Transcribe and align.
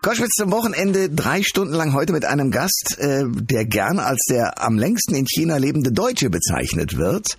Koschwitz 0.00 0.32
zum 0.36 0.52
Wochenende 0.52 1.08
drei 1.08 1.42
Stunden 1.42 1.72
lang 1.72 1.94
heute 1.94 2.12
mit 2.12 2.24
einem 2.24 2.50
Gast, 2.50 2.96
äh, 2.98 3.24
der 3.26 3.64
gern 3.64 3.98
als 3.98 4.20
der 4.30 4.62
am 4.62 4.78
längsten 4.78 5.14
in 5.14 5.26
China 5.26 5.56
lebende 5.56 5.92
Deutsche 5.92 6.28
bezeichnet 6.28 6.98
wird. 6.98 7.38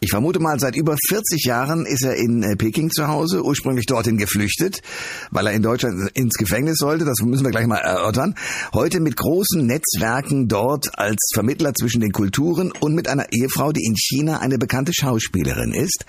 Ich 0.00 0.10
vermute 0.10 0.38
mal, 0.38 0.60
seit 0.60 0.76
über 0.76 0.96
40 1.08 1.44
Jahren 1.44 1.86
ist 1.86 2.04
er 2.04 2.16
in 2.16 2.42
äh, 2.42 2.56
Peking 2.56 2.90
zu 2.90 3.08
Hause, 3.08 3.42
ursprünglich 3.44 3.86
dorthin 3.86 4.18
geflüchtet, 4.18 4.82
weil 5.30 5.46
er 5.46 5.54
in 5.54 5.62
Deutschland 5.62 6.10
ins 6.14 6.34
Gefängnis 6.34 6.76
sollte. 6.76 7.04
Das 7.04 7.18
müssen 7.22 7.44
wir 7.44 7.50
gleich 7.50 7.66
mal 7.66 7.78
erörtern. 7.78 8.34
Heute 8.74 9.00
mit 9.00 9.16
großen 9.16 9.64
Netzwerken 9.66 10.48
dort 10.48 10.98
als 10.98 11.30
Vermittler 11.32 11.72
zwischen 11.72 12.00
den 12.02 12.12
Kulturen 12.12 12.72
und 12.72 12.94
mit 12.94 13.08
einer 13.08 13.32
Ehefrau, 13.32 13.72
die 13.72 13.84
in 13.84 13.96
China 13.96 14.40
eine 14.40 14.58
bekannte 14.58 14.92
Schauspielerin 14.94 15.72
ist. 15.72 16.04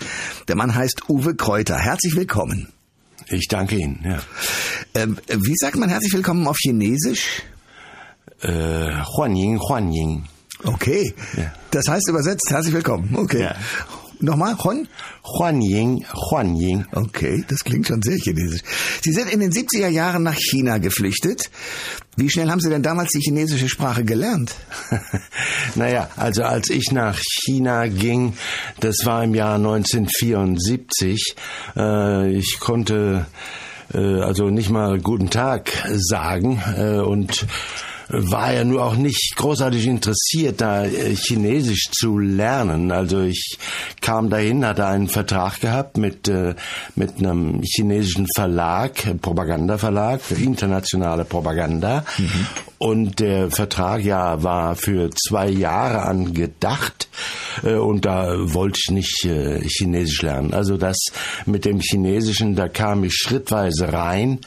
Der 0.47 0.55
Mann 0.55 0.75
heißt 0.75 1.09
Uwe 1.09 1.35
Kräuter. 1.35 1.77
Herzlich 1.77 2.15
willkommen. 2.15 2.67
Ich 3.29 3.47
danke 3.47 3.75
Ihnen. 3.75 3.99
Ja. 4.05 4.19
Ähm, 4.95 5.17
wie 5.27 5.55
sagt 5.55 5.77
man 5.77 5.89
herzlich 5.89 6.13
willkommen 6.13 6.47
auf 6.47 6.57
Chinesisch? 6.57 7.43
Äh, 8.41 8.91
Huan 9.15 9.35
Ying, 9.35 9.59
Huan 9.59 9.91
Ying. 9.91 10.23
Okay. 10.63 11.13
Ja. 11.37 11.53
Das 11.71 11.85
heißt 11.87 12.09
übersetzt 12.09 12.49
herzlich 12.49 12.73
willkommen. 12.73 13.15
Okay. 13.15 13.41
Ja. 13.41 13.55
Nochmal, 14.23 14.55
Hon? 14.63 14.87
Ying, 15.61 16.05
Huan 16.13 16.55
Ying. 16.55 16.85
Okay, 16.93 17.43
das 17.49 17.59
klingt 17.65 17.87
schon 17.87 18.01
sehr 18.01 18.17
chinesisch. 18.17 18.61
Sie 19.01 19.11
sind 19.11 19.29
in 19.29 19.41
den 19.41 19.51
70er 19.51 19.89
Jahren 19.89 20.23
nach 20.23 20.37
China 20.37 20.77
geflüchtet. 20.77 21.51
Wie 22.15 22.29
schnell 22.29 22.49
haben 22.49 22.61
Sie 22.61 22.69
denn 22.69 22.83
damals 22.83 23.09
die 23.09 23.19
chinesische 23.19 23.67
Sprache 23.67 24.05
gelernt? 24.05 24.55
naja, 25.75 26.09
also 26.15 26.43
als 26.43 26.69
ich 26.69 26.91
nach 26.93 27.19
China 27.19 27.87
ging, 27.87 28.33
das 28.79 29.05
war 29.05 29.23
im 29.23 29.35
Jahr 29.35 29.55
1974, 29.55 31.35
äh, 31.75 32.31
ich 32.31 32.57
konnte 32.59 33.25
äh, 33.93 34.21
also 34.21 34.49
nicht 34.49 34.69
mal 34.69 34.99
guten 34.99 35.29
Tag 35.29 35.71
sagen 35.95 36.61
äh, 36.77 36.99
und 36.99 37.45
war 38.13 38.53
ja 38.53 38.63
nur 38.63 38.83
auch 38.83 38.95
nicht 38.95 39.33
großartig 39.35 39.87
interessiert, 39.87 40.61
da 40.61 40.85
äh, 40.85 41.15
Chinesisch 41.15 41.89
zu 41.91 42.19
lernen. 42.19 42.91
Also 42.91 43.21
ich 43.21 43.57
kam 44.01 44.29
dahin, 44.29 44.65
hatte 44.65 44.85
einen 44.85 45.07
Vertrag 45.07 45.59
gehabt 45.59 45.97
mit, 45.97 46.27
äh, 46.27 46.53
mit 46.95 47.17
einem 47.17 47.61
chinesischen 47.63 48.27
Verlag, 48.35 49.07
äh, 49.07 49.15
Propagandaverlag, 49.15 50.21
für 50.21 50.35
internationale 50.35 51.25
Propaganda. 51.25 52.05
Mhm. 52.17 52.47
Und 52.77 53.19
der 53.19 53.49
Vertrag 53.49 54.03
ja 54.03 54.43
war 54.43 54.75
für 54.75 55.09
zwei 55.11 55.47
Jahre 55.49 56.01
angedacht 56.01 57.07
und 57.61 58.03
da 58.03 58.33
wollte 58.53 58.77
ich 58.83 58.91
nicht 58.91 59.19
Chinesisch 59.21 60.21
lernen. 60.21 60.53
Also 60.53 60.75
das 60.75 60.97
mit 61.45 61.63
dem 61.63 61.79
Chinesischen, 61.79 62.57
da 62.57 62.67
kam 62.67 63.05
ich 63.05 63.13
schrittweise 63.13 63.93
rein, 63.93 64.41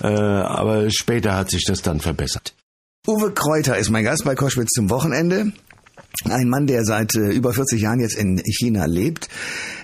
aber 0.00 0.90
später 0.90 1.36
hat 1.36 1.50
sich 1.50 1.64
das 1.64 1.82
dann 1.82 2.00
verbessert. 2.00 2.54
Uwe 3.06 3.30
Kräuter 3.30 3.78
ist 3.78 3.90
mein 3.90 4.02
Gast 4.02 4.24
bei 4.24 4.34
Koschwitz 4.34 4.70
zum 4.72 4.90
Wochenende. 4.90 5.52
Ein 6.24 6.48
Mann, 6.48 6.66
der 6.66 6.84
seit 6.84 7.14
äh, 7.14 7.28
über 7.28 7.52
40 7.52 7.80
Jahren 7.80 8.00
jetzt 8.00 8.16
in 8.16 8.38
China 8.38 8.86
lebt. 8.86 9.28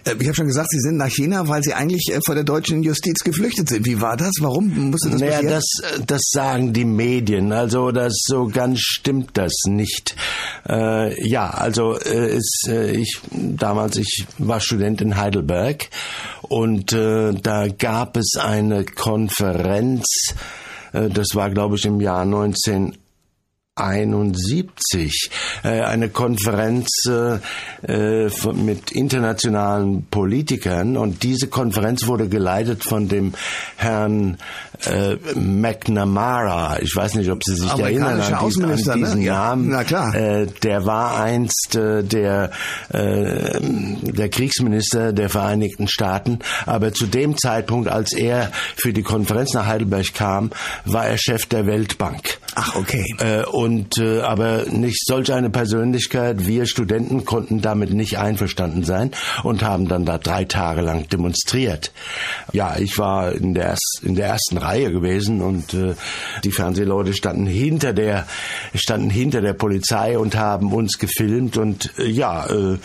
Äh, 0.05 0.15
ich 0.19 0.27
habe 0.27 0.35
schon 0.35 0.49
gesagt, 0.49 0.71
Sie 0.71 0.81
sind 0.81 0.97
nach 0.97 1.11
China, 1.11 1.47
weil 1.47 1.63
Sie 1.63 1.73
eigentlich 1.73 2.11
äh, 2.13 2.19
vor 2.25 2.35
der 2.35 2.43
deutschen 2.43 2.83
Justiz 2.83 3.23
geflüchtet 3.23 3.69
sind. 3.69 3.87
Wie 3.87 4.01
war 4.01 4.17
das? 4.17 4.33
Warum 4.41 4.91
musste 4.91 5.11
das 5.11 5.21
naja, 5.21 5.35
passieren? 5.35 5.55
Das, 5.55 6.05
das 6.05 6.23
sagen 6.33 6.73
die 6.73 6.85
Medien. 6.85 7.53
Also 7.53 7.93
das 7.93 8.15
so 8.25 8.49
ganz 8.49 8.81
stimmt 8.81 9.31
das 9.35 9.53
nicht. 9.67 10.17
Ja, 10.65 11.51
also 11.51 11.95
ist, 11.95 12.69
ich 12.69 13.21
damals 13.33 13.97
ich 13.97 14.27
war 14.39 14.61
Student 14.61 15.01
in 15.01 15.17
Heidelberg 15.17 15.89
und 16.43 16.93
da 16.93 17.69
gab 17.79 18.17
es 18.17 18.35
eine 18.41 18.85
Konferenz 18.85 20.35
das 20.93 21.29
war, 21.35 21.51
glaube 21.51 21.77
ich, 21.77 21.87
im 21.87 22.01
Jahr 22.01 22.27
19 22.27 22.99
71 23.75 25.31
äh, 25.65 25.81
eine 25.81 26.11
Konferenz 26.11 26.89
äh, 27.07 27.39
mit 28.53 28.93
internationalen 28.93 30.05
Politikern. 30.11 30.99
Und 30.99 31.23
diese 31.23 31.47
Konferenz 31.47 32.07
wurde 32.07 32.29
geleitet 32.29 32.85
von 32.85 33.09
dem 33.09 33.33
Herrn 33.77 34.37
äh, 34.87 35.17
McNamara. 35.35 36.79
Ich 36.81 36.95
weiß 36.95 37.15
nicht, 37.15 37.31
ob 37.31 37.43
Sie 37.45 37.55
sich 37.55 37.71
erinnern 37.71 38.21
an 38.21 38.47
diesen, 38.47 38.65
an 38.65 38.99
diesen 38.99 39.21
ne? 39.21 39.27
Namen. 39.27 39.71
Ja, 39.71 39.77
na 39.77 39.85
klar. 39.85 40.15
Äh, 40.15 40.47
der 40.63 40.87
war 40.87 41.21
einst 41.21 41.77
äh, 41.77 42.03
der 42.03 42.51
äh, 42.91 43.61
der 43.61 44.29
Kriegsminister 44.29 45.13
der 45.13 45.29
Vereinigten 45.29 45.89
Staaten, 45.89 46.41
aber 46.67 46.93
zu 46.93 47.07
dem 47.07 47.37
Zeitpunkt, 47.37 47.89
als 47.89 48.13
er 48.13 48.51
für 48.77 48.93
die 48.93 49.03
Konferenz 49.03 49.55
nach 49.55 49.67
Heidelberg 49.67 50.15
kam, 50.15 50.51
war 50.85 51.07
er 51.07 51.19
Chef 51.19 51.47
der 51.47 51.67
Weltbank. 51.67 52.39
Ach, 52.55 52.77
okay. 52.77 53.15
Äh, 53.19 53.45
und 53.45 53.99
äh, 53.99 54.21
aber 54.21 54.65
nicht 54.71 55.07
solch 55.07 55.33
eine 55.33 55.49
Persönlichkeit. 55.49 56.47
Wir 56.47 56.67
Studenten 56.67 57.25
konnten 57.25 57.63
damit 57.63 57.93
nicht 57.93 58.19
einverstanden 58.19 58.85
sein 58.85 59.11
und 59.43 59.63
haben 59.63 59.89
dann 59.89 60.05
da 60.05 60.19
drei 60.19 60.45
Tage 60.45 60.83
lang 60.83 61.09
demonstriert. 61.09 61.93
Ja, 62.53 62.77
ich 62.79 62.99
war 62.99 63.33
in 63.33 63.55
der, 63.55 63.77
in 64.03 64.17
der 64.17 64.27
ersten 64.27 64.59
Reihe 64.59 64.72
gewesen 64.81 65.41
und 65.41 65.75
äh, 65.75 65.95
die 66.45 66.53
Fernsehleute 66.53 67.13
standen 67.13 67.47
hinter 67.47 67.93
der 67.93 68.27
standen 68.75 69.11
hinter 69.11 69.41
der 69.41 69.53
Polizei 69.53 70.19
und 70.19 70.37
haben 70.37 70.73
uns 70.73 70.99
gefilmt 70.99 71.57
und 71.57 71.91
äh, 71.99 72.09
ja, 72.09 72.47
äh, 72.47 72.79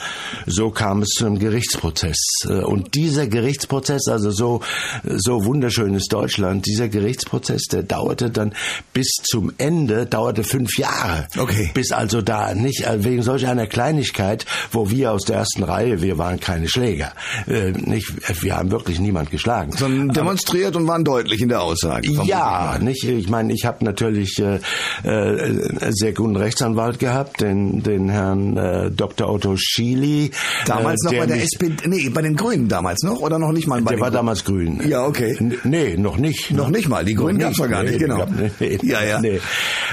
so 0.45 0.69
kam 0.71 1.01
es 1.01 1.09
zu 1.09 1.25
einem 1.25 1.39
Gerichtsprozess. 1.39 2.17
Äh, 2.45 2.59
und 2.59 2.95
dieser 2.95 3.27
Gerichtsprozess, 3.27 4.07
also 4.07 4.31
so 4.31 4.61
so 5.03 5.45
wunderschön 5.45 5.93
ist 5.93 6.11
Deutschland, 6.11 6.65
dieser 6.65 6.89
Gerichtsprozess, 6.89 7.63
der 7.63 7.83
dauerte 7.83 8.29
dann 8.29 8.53
bis 8.93 9.07
zum 9.23 9.53
Ende 9.57 10.05
dauerte 10.05 10.43
fünf 10.43 10.77
Jahre. 10.77 11.27
Okay. 11.37 11.71
Bis 11.73 11.91
also 11.91 12.21
da 12.21 12.53
nicht, 12.53 12.85
äh, 12.85 13.03
wegen 13.03 13.23
solch 13.23 13.47
einer 13.47 13.67
Kleinigkeit, 13.67 14.45
wo 14.71 14.89
wir 14.89 15.11
aus 15.11 15.23
der 15.23 15.37
ersten 15.37 15.63
Reihe, 15.63 16.01
wir 16.01 16.17
waren 16.17 16.39
keine 16.39 16.67
Schläger. 16.67 17.13
Äh, 17.47 17.71
nicht, 17.71 18.11
wir 18.43 18.55
haben 18.55 18.71
wirklich 18.71 18.99
niemand 18.99 19.31
geschlagen. 19.31 19.71
Sondern 19.71 20.09
demonstriert 20.09 20.75
und 20.75 20.87
waren 20.87 21.03
deutlich 21.03 21.41
in 21.41 21.49
der 21.49 21.61
Aussage. 21.61 21.76
Ja, 22.25 22.77
nicht, 22.79 23.03
ich 23.03 23.29
meine, 23.29 23.53
ich 23.53 23.65
habe 23.65 23.83
natürlich 23.85 24.39
äh, 24.39 24.59
äh, 25.03 25.91
sehr 25.91 26.13
guten 26.13 26.35
Rechtsanwalt 26.35 26.99
gehabt, 26.99 27.41
den, 27.41 27.83
den 27.83 28.09
Herrn 28.09 28.57
äh, 28.57 28.91
Dr. 28.91 29.29
Otto 29.29 29.55
Schily. 29.57 30.31
Damals 30.65 31.03
äh, 31.03 31.05
noch 31.13 31.19
bei 31.19 31.25
der 31.27 31.43
SPD, 31.43 31.87
nee, 31.87 32.09
bei 32.09 32.21
den 32.21 32.35
Grünen 32.35 32.67
damals 32.67 33.03
noch 33.03 33.19
oder 33.21 33.39
noch 33.39 33.51
nicht 33.51 33.67
mal 33.67 33.81
bei 33.81 33.91
Der 33.91 33.99
war 33.99 34.07
Grünen? 34.09 34.17
damals 34.17 34.43
grün. 34.43 34.81
Ja, 34.87 35.05
okay. 35.05 35.35
N 35.39 35.57
nee, 35.63 35.97
noch 35.97 36.17
nicht. 36.17 36.51
Noch 36.51 36.69
nicht 36.69 36.87
mal, 36.89 37.05
die 37.05 37.15
Grünen 37.15 37.39
gab's 37.39 37.57
noch 37.57 37.69
gar 37.69 37.83
nicht, 37.83 37.99
genau. 37.99 38.17
Gab, 38.17 38.29
nee, 38.59 38.77
ja, 38.83 39.03
ja. 39.03 39.19
Nee. 39.19 39.39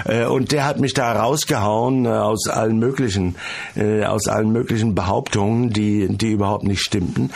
Äh, 0.04 0.26
und 0.26 0.52
der 0.52 0.66
hat 0.66 0.80
mich 0.80 0.94
da 0.94 1.12
rausgehauen 1.12 2.06
äh, 2.06 2.08
aus 2.08 2.48
allen 2.48 2.78
möglichen, 2.78 3.36
äh, 3.76 4.04
aus 4.04 4.28
allen 4.28 4.52
möglichen 4.52 4.94
Behauptungen, 4.94 5.70
die, 5.70 6.08
die 6.08 6.32
überhaupt 6.32 6.64
nicht 6.64 6.80
stimmten. 6.80 7.30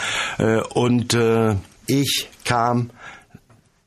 Und 0.73 1.17
ich 1.87 2.29
kam 2.45 2.89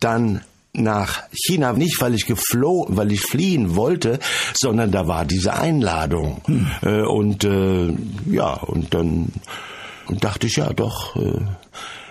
dann 0.00 0.42
nach 0.74 1.24
China 1.32 1.72
nicht, 1.74 2.00
weil 2.00 2.14
ich 2.14 2.26
geflohen, 2.26 2.96
weil 2.96 3.12
ich 3.12 3.20
fliehen 3.20 3.76
wollte, 3.76 4.18
sondern 4.54 4.90
da 4.90 5.06
war 5.06 5.24
diese 5.24 5.54
Einladung 5.54 6.40
hm. 6.46 7.06
und 7.06 7.44
äh, 7.44 7.94
ja 8.30 8.54
und 8.54 8.94
dann 8.94 9.28
dachte 10.08 10.46
ich 10.46 10.56
ja 10.56 10.72
doch, 10.72 11.14
äh, 11.16 11.40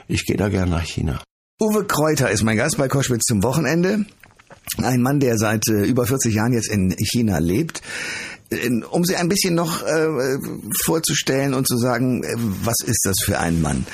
ich 0.08 0.26
gehe 0.26 0.38
da 0.38 0.50
gern 0.50 0.70
nach 0.70 0.84
China. 0.84 1.22
Uwe 1.60 1.86
Kräuter 1.86 2.30
ist 2.32 2.44
mein 2.44 2.58
Gast 2.58 2.78
bei 2.78 2.88
Koschwitz 2.88 3.24
zum 3.26 3.44
Wochenende. 3.44 4.06
Ein 4.78 5.02
Mann, 5.02 5.20
der 5.20 5.38
seit 5.38 5.68
äh, 5.68 5.84
über 5.86 6.06
40 6.06 6.34
Jahren 6.34 6.54
jetzt 6.54 6.70
in 6.70 6.96
China 6.98 7.40
lebt. 7.40 7.82
Um 8.90 9.06
Sie 9.06 9.16
ein 9.16 9.30
bisschen 9.30 9.56
noch 9.56 9.82
äh, 9.82 10.38
vorzustellen 10.84 11.54
und 11.54 11.68
zu 11.68 11.78
sagen, 11.78 12.24
äh, 12.24 12.36
was 12.38 12.82
ist 12.86 13.06
das 13.06 13.18
für 13.24 13.40
ein 13.40 13.62
Mann? 13.62 13.86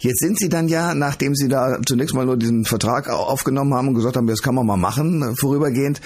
Jetzt 0.00 0.20
sind 0.20 0.38
Sie 0.38 0.48
dann 0.48 0.68
ja, 0.68 0.94
nachdem 0.94 1.34
Sie 1.34 1.48
da 1.48 1.78
zunächst 1.86 2.14
mal 2.14 2.24
nur 2.24 2.36
diesen 2.36 2.64
Vertrag 2.64 3.08
aufgenommen 3.08 3.74
haben 3.74 3.88
und 3.88 3.94
gesagt 3.94 4.16
haben, 4.16 4.26
das 4.26 4.42
kann 4.42 4.54
man 4.54 4.66
mal 4.66 4.76
machen, 4.76 5.22
äh, 5.22 5.36
vorübergehend. 5.36 6.00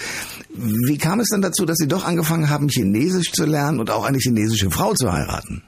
Wie 0.53 0.99
kam 0.99 1.21
es 1.21 1.29
dann 1.29 1.43
dazu, 1.43 1.65
dass 1.65 1.79
Sie 1.79 1.89
doch 1.89 2.05
angefangen 2.05 2.51
haben, 2.51 2.69
Chinesisch 2.69 3.33
zu 3.33 3.45
lernen 3.45 3.81
und 3.81 3.91
auch 3.91 4.05
eine 4.05 4.19
chinesische 4.19 4.71
Frau 4.71 4.95
zu 4.95 5.13
heiraten? 5.13 5.63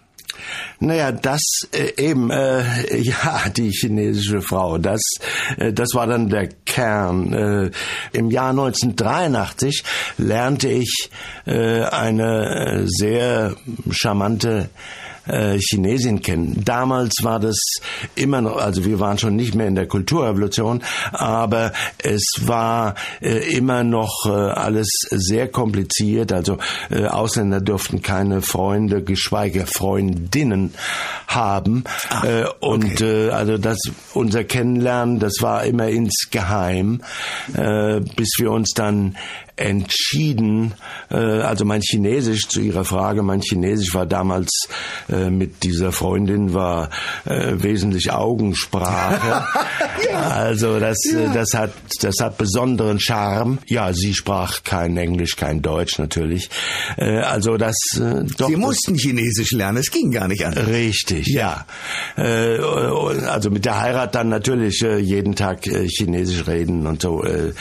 Naja, 0.79 1.13
das 1.13 1.41
äh, 1.73 1.93
eben, 1.97 2.31
äh, 2.31 2.63
ja, 2.99 3.49
die 3.49 3.71
chinesische 3.71 4.43
Frau, 4.43 4.79
das, 4.79 5.01
äh, 5.57 5.73
das 5.73 5.91
war 5.95 6.07
dann 6.07 6.29
der 6.29 6.49
Kern. 6.67 7.33
Äh, 7.33 7.71
Im 8.13 8.31
Jahr 8.31 8.51
1983 8.51 9.85
lernte 10.19 10.69
ich 10.69 11.11
äh, 11.47 11.83
eine 11.83 12.85
sehr 12.87 13.55
charmante 13.91 14.69
äh, 15.27 15.59
Chinesin 15.59 16.23
kennen. 16.23 16.63
Damals 16.65 17.15
war 17.23 17.41
das 17.41 17.57
immer 18.15 18.41
noch, 18.41 18.57
also 18.57 18.85
wir 18.85 19.01
waren 19.01 19.19
schon 19.19 19.37
nicht 19.37 19.55
mehr 19.55 19.67
in 19.67 19.75
der 19.75 19.87
Kulturrevolution, 19.87 20.83
aber 21.13 21.73
es 21.99 22.25
war 22.43 22.95
äh, 23.21 23.57
immer 23.57 23.85
noch 23.85 24.27
äh, 24.27 24.31
alles 24.31 24.89
sehr 25.11 25.49
kompliziert. 25.49 26.33
Also 26.33 26.59
äh, 26.91 27.07
Ausländer 27.07 27.61
durften 27.61 28.03
keine 28.03 28.43
Freunde, 28.43 29.03
geschweige 29.03 29.67
Freundinnen 29.67 30.75
haben. 31.27 31.85
Ah, 32.11 32.25
äh, 32.27 32.45
und 32.61 32.85
okay. 32.85 33.29
äh, 33.29 33.31
also 33.31 33.59
das 33.59 33.79
unser 34.15 34.45
Kennenlernen, 34.45 35.19
das 35.19 35.35
war 35.41 35.65
immer 35.65 35.89
insgeheim, 35.89 37.03
äh, 37.55 38.01
bis 38.01 38.37
wir 38.39 38.51
uns 38.51 38.73
dann 38.75 39.17
entschieden, 39.57 40.75
äh, 41.11 41.17
also 41.17 41.65
mein 41.65 41.81
Chinesisch 41.83 42.49
zu 42.49 42.61
Ihrer 42.61 42.85
Frage, 42.85 43.23
mein 43.23 43.41
Chinesisch 43.41 43.95
war 43.95 44.07
damals 44.07 44.69
äh, 45.11 45.31
mit 45.31 45.63
dieser 45.63 45.93
Freundin 45.93 46.53
war 46.55 46.91
äh, 47.25 47.55
wesentlich 47.57 48.11
Augensprache. 48.11 49.45
Also 50.15 50.79
das, 50.79 50.97
äh, 51.07 51.33
das 51.33 51.53
hat, 51.55 51.73
das 52.01 52.17
hat 52.21 52.39
besonderen 52.39 53.01
Charme. 53.01 53.59
Ja, 53.67 53.93
sie 53.93 54.15
sprach 54.15 54.63
kein 54.63 54.97
Englisch, 54.97 55.37
kein 55.37 55.63
Deutsch 55.63 55.99
natürlich. 55.99 56.49
Äh, 56.97 57.19
also 57.21 57.57
das, 57.57 57.75
äh, 57.97 58.25
doch. 58.37 58.47
Sie 58.49 58.53
das- 58.53 58.61
mussten 58.61 58.95
Chinesisch 58.97 59.53
lernen, 59.53 59.79
es 59.79 59.91
ging 59.91 60.11
gar 60.11 60.29
nicht 60.29 60.45
anders. 60.45 60.67
Richtig, 60.69 61.27
ja. 61.29 61.67
Äh, 62.17 62.59
also 63.27 63.51
mit 63.51 63.65
der 63.65 63.81
Heirat 63.81 64.15
dann 64.15 64.29
natürlich 64.29 64.83
äh, 64.83 64.99
jeden 64.99 65.35
Tag 65.35 65.67
äh, 65.67 65.87
Chinesisch 65.89 66.47
reden 66.47 66.87
und 66.87 67.03
so. 67.03 67.23
Äh, 67.25 67.53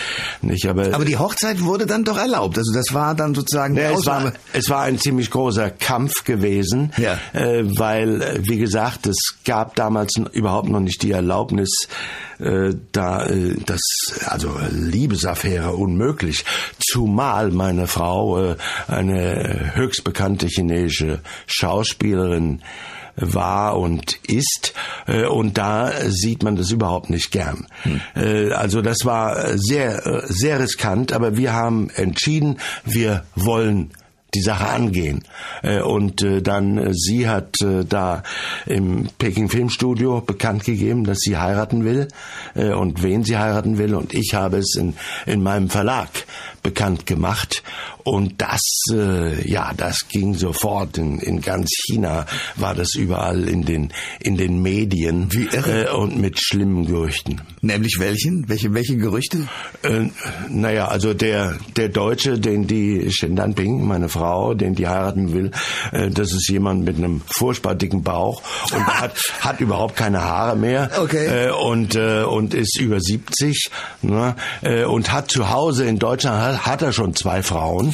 nicht, 0.42 0.66
aber, 0.68 0.94
Aber 0.94 1.06
die 1.06 1.18
Hochzeit 1.18 1.62
wurde 1.62 1.85
dann 1.86 2.04
doch 2.04 2.18
erlaubt. 2.18 2.58
Also 2.58 2.74
das 2.74 2.94
war 2.94 3.16
dann 3.16 3.34
sozusagen 3.36 3.76
ja, 3.76 3.90
die 3.92 3.96
es, 4.00 4.06
war, 4.06 4.34
es 4.54 4.70
war 4.70 4.82
ein 4.84 4.98
ziemlich 5.00 5.32
großer 5.32 5.70
Kampf 5.70 6.24
gewesen, 6.24 6.92
Ja. 6.98 7.18
äh, 7.34 7.64
weil, 7.78 8.22
äh, 8.22 8.40
wie 8.44 8.58
gesagt, 8.58 9.08
es 9.08 9.18
gab 9.46 9.76
damals 9.76 10.14
überhaupt 10.34 10.70
noch 10.70 10.80
nicht 10.80 11.02
die 11.04 11.12
Erlaubnis, 11.12 11.70
äh, 12.40 12.74
da 12.92 13.26
äh, 13.26 13.56
das, 13.66 13.82
also 14.26 14.52
Liebesaffäre 14.72 15.74
unmöglich. 15.74 16.44
Zumal 16.80 17.52
meine 17.52 17.88
Frau 17.88 18.42
äh, 18.52 18.56
eine 18.88 19.72
höchst 19.76 20.04
bekannte 20.04 20.48
chinesische 20.48 21.20
Schauspielerin 21.48 22.62
war 23.16 23.78
und 23.78 24.20
ist 24.28 24.74
äh, 25.08 25.26
und 25.26 25.58
da 25.58 25.92
sieht 26.08 26.44
man 26.44 26.56
das 26.56 26.72
überhaupt 26.72 27.10
nicht 27.10 27.32
gern. 27.32 27.68
Äh, 28.16 28.52
also 28.52 28.82
das 28.82 29.06
war 29.06 29.58
sehr 29.58 30.06
äh, 30.06 30.22
sehr 30.26 30.60
riskant, 30.60 31.14
aber 31.14 31.38
wir 31.38 31.54
haben 31.54 31.90
entschieden, 31.90 32.58
wir 32.84 33.24
wollen 33.36 33.92
die 34.34 34.42
Sache 34.42 34.68
angehen. 34.68 35.24
Und 35.86 36.26
dann, 36.42 36.94
sie 36.94 37.30
hat 37.30 37.56
da 37.88 38.22
im 38.66 39.08
Peking 39.18 39.48
Filmstudio 39.48 40.20
bekannt 40.20 40.66
gegeben, 40.66 41.06
dass 41.06 41.20
sie 41.20 41.38
heiraten 41.38 41.86
will 41.86 42.10
und 42.54 43.02
wen 43.02 43.24
sie 43.24 43.38
heiraten 43.38 43.78
will. 43.78 43.96
Und 43.96 44.14
ich 44.14 44.34
habe 44.34 44.58
es 44.58 44.76
in, 44.76 44.96
in 45.26 45.42
meinem 45.42 45.70
Verlag 45.70 46.10
bekannt 46.64 47.06
gemacht. 47.06 47.64
Und 48.06 48.40
das, 48.40 48.62
äh, 48.94 49.50
ja, 49.50 49.72
das 49.76 50.08
ging 50.10 50.36
sofort 50.36 51.00
in, 51.00 51.18
in 51.20 51.42
ganz 51.42 51.72
China, 51.88 52.28
war 52.56 52.76
das 52.76 52.94
überall 52.94 53.50
in 53.50 53.66
den, 53.66 53.92
in 54.20 54.38
den 54.38 54.62
Medien 54.62 55.28
Wie 55.32 55.48
irre. 55.48 55.88
äh, 55.88 55.92
und 55.92 56.20
mit 56.20 56.40
schlimmen 56.40 56.86
Gerüchten. 56.86 57.42
Nämlich 57.62 57.96
welchen? 57.98 58.48
Welche, 58.48 58.72
welche 58.76 58.96
Gerüchte? 58.98 59.48
Äh, 59.82 60.10
naja, 60.50 60.88
also 60.88 61.16
der, 61.16 61.58
der 61.78 61.90
Deutsche, 61.90 62.38
den 62.38 62.68
die 62.68 63.12
Shen 63.12 63.36
Danping, 63.36 63.84
meine 63.88 64.08
Frau, 64.08 64.54
den 64.54 64.76
die 64.76 64.88
heiraten 64.88 65.34
will, 65.34 65.50
äh, 65.92 66.12
das 66.12 66.32
ist 66.32 66.48
jemand 66.48 66.86
mit 66.86 66.98
einem 66.98 67.22
furchtbar 67.26 67.74
dicken 67.74 68.04
Bauch 68.04 68.44
und 68.72 68.86
hat, 68.86 69.20
hat 69.40 69.60
überhaupt 69.62 69.96
keine 69.96 70.22
Haare 70.22 70.56
mehr 70.56 70.92
Okay. 71.00 71.48
äh, 71.48 71.52
und, 71.52 71.96
äh, 71.96 72.22
und 72.22 72.54
ist 72.54 72.80
über 72.80 73.00
70 73.00 73.72
ne, 74.04 74.36
äh, 74.62 74.84
und 74.84 75.12
hat 75.12 75.32
zu 75.32 75.50
Hause 75.50 75.86
in 75.86 75.98
Deutschland, 75.98 76.40
hat, 76.40 76.66
hat 76.68 76.82
er 76.84 76.94
schon 76.94 77.16
zwei 77.16 77.42
Frauen. 77.42 77.94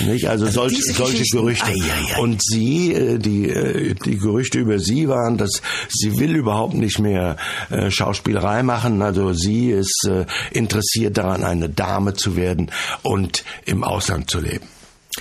Nicht? 0.00 0.28
Also, 0.28 0.46
solch, 0.46 0.74
diese 0.74 0.92
solche 0.92 1.24
Gerüchte. 1.24 1.66
ei, 1.66 1.74
ei, 1.74 2.16
ei. 2.16 2.20
Und 2.20 2.42
sie, 2.42 2.92
äh, 2.92 3.18
die, 3.18 3.48
äh, 3.48 3.94
die 3.94 4.16
Gerüchte 4.16 4.58
über 4.58 4.78
sie 4.78 5.08
waren, 5.08 5.38
dass 5.38 5.62
sie 5.88 6.18
will 6.18 6.36
überhaupt 6.36 6.74
nicht 6.74 6.98
mehr 6.98 7.36
äh, 7.70 7.90
Schauspielerei 7.90 8.62
machen. 8.62 9.02
Also 9.02 9.32
sie 9.32 9.70
ist 9.70 10.08
interessiert 10.50 11.16
daran, 11.18 11.44
eine 11.44 11.68
Dame 11.68 12.14
zu 12.14 12.36
werden 12.36 12.70
und 13.02 13.44
im 13.64 13.84
Ausland 13.84 14.30
zu 14.30 14.40
leben 14.40 14.66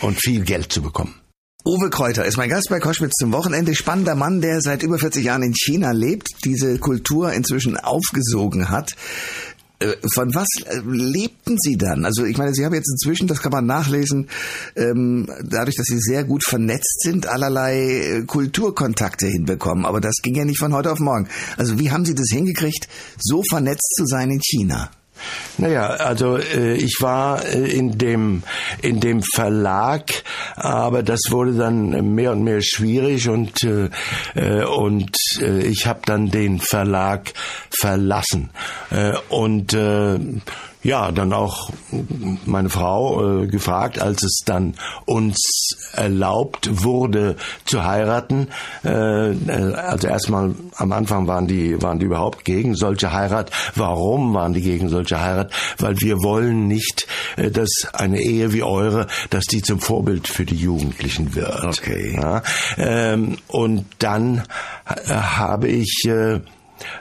und 0.02 0.20
viel 0.20 0.42
Geld 0.44 0.72
zu 0.72 0.82
bekommen. 0.82 1.22
Uwe 1.64 1.92
Kräuter 1.92 2.26
ist 2.26 2.38
mein 2.38 2.50
Gast 2.50 2.70
bei 2.72 2.80
Koschwitz 2.80 3.14
zum 3.20 3.32
Wochenende. 3.34 3.76
Spannender 3.76 4.16
Mann, 4.16 4.42
der 4.42 4.62
seit 4.62 4.82
über 4.82 4.98
40 4.98 5.24
Jahren 5.24 5.44
in 5.44 5.54
China 5.54 5.92
lebt, 5.92 6.28
diese 6.44 6.80
Kultur 6.80 7.34
inzwischen 7.34 7.78
aufgesogen 7.78 8.72
hat. 8.72 8.96
Äh, 9.82 9.96
Von 10.14 10.34
was 10.34 10.48
äh, 10.66 10.80
lebten 10.86 11.58
Sie 11.60 11.78
dann? 11.78 12.06
Also 12.06 12.24
ich 12.26 12.38
meine, 12.38 12.54
Sie 12.54 12.64
haben 12.64 12.74
jetzt 12.74 12.92
inzwischen, 12.92 13.28
das 13.28 13.42
kann 13.42 13.52
man 13.52 13.66
nachlesen, 13.66 14.30
ähm, 14.76 15.28
dadurch, 15.44 15.76
dass 15.76 15.88
Sie 15.88 16.00
sehr 16.00 16.24
gut 16.24 16.44
vernetzt 16.44 17.02
sind, 17.02 17.28
allerlei 17.28 17.78
äh, 17.78 18.22
Kulturkontakte 18.26 19.28
hinbekommen. 19.28 19.86
Aber 19.86 20.00
das 20.00 20.16
ging 20.22 20.36
ja 20.36 20.46
nicht 20.46 20.60
von 20.60 20.74
heute 20.74 20.92
auf 20.92 21.00
morgen. 21.00 21.28
Also 21.58 21.80
wie 21.80 21.92
haben 21.92 22.06
Sie 22.06 22.16
das 22.16 22.30
hingekriegt, 22.30 22.88
so 23.18 23.42
vernetzt 23.50 23.96
zu 23.96 24.06
sein 24.06 24.30
in 24.30 24.40
China? 24.40 24.92
Naja, 25.58 25.88
also 25.88 26.38
äh, 26.38 26.76
ich 26.76 26.98
war 27.00 27.46
äh, 27.46 27.70
in 27.72 27.98
dem 27.98 28.44
in 28.82 29.00
dem 29.00 29.22
Verlag, 29.22 30.24
aber 30.56 31.04
das 31.04 31.20
wurde 31.30 31.54
dann 31.54 32.14
mehr 32.16 32.32
und 32.32 32.44
mehr 32.44 32.62
schwierig 32.62 33.30
und 33.30 33.64
äh, 33.64 33.90
äh, 34.36 34.64
und 34.64 35.16
äh, 35.40 35.62
ich 35.62 35.86
habe 35.86 36.02
dann 36.06 36.32
den 36.32 36.60
Verlag 36.60 37.34
verlassen. 37.70 38.50
Äh, 38.90 39.14
und 39.30 39.74
äh, 39.74 40.20
ja, 40.84 41.12
dann 41.12 41.32
auch 41.32 41.70
meine 42.46 42.70
Frau 42.70 43.44
äh, 43.44 43.48
gefragt, 43.48 44.00
als 44.00 44.24
es 44.24 44.42
dann 44.46 44.74
uns 45.06 45.38
erlaubt 45.94 46.84
wurde 46.84 47.36
zu 47.66 47.84
heiraten. 47.84 48.48
Äh, 48.84 49.32
äh, 49.32 49.74
also 49.76 50.08
erstmal 50.08 50.56
am 50.76 50.92
Anfang 50.92 51.28
waren 51.28 51.48
die 51.48 51.82
waren 51.82 52.00
die 52.00 52.06
überhaupt 52.06 52.46
gegen 52.46 52.76
solche 52.76 53.12
Heirat. 53.12 53.52
Warum 53.76 54.34
waren 54.34 54.54
die 54.54 54.62
gegen 54.62 54.90
solche 54.90 55.22
Heirat? 55.22 55.52
Weil 55.78 56.00
wir 56.02 56.24
wollen 56.24 56.68
nicht, 56.68 57.08
äh, 57.38 57.52
dass 57.52 57.70
eine 57.94 58.20
Ehe 58.20 58.54
wie 58.54 58.64
eure, 58.64 59.08
dass 59.30 59.46
die 59.46 59.62
zum 59.62 59.80
Vorbild 59.80 60.28
für 60.28 60.46
die 60.46 60.56
Jugendlichen 60.56 61.36
wird. 61.36 61.64
Okay. 61.64 62.16
Ja, 62.20 62.42
ähm, 62.78 63.38
und 63.48 63.86
dann 64.00 64.44
äh, 64.88 65.14
habe 65.14 65.68
ich 65.68 66.06
äh, 66.08 66.40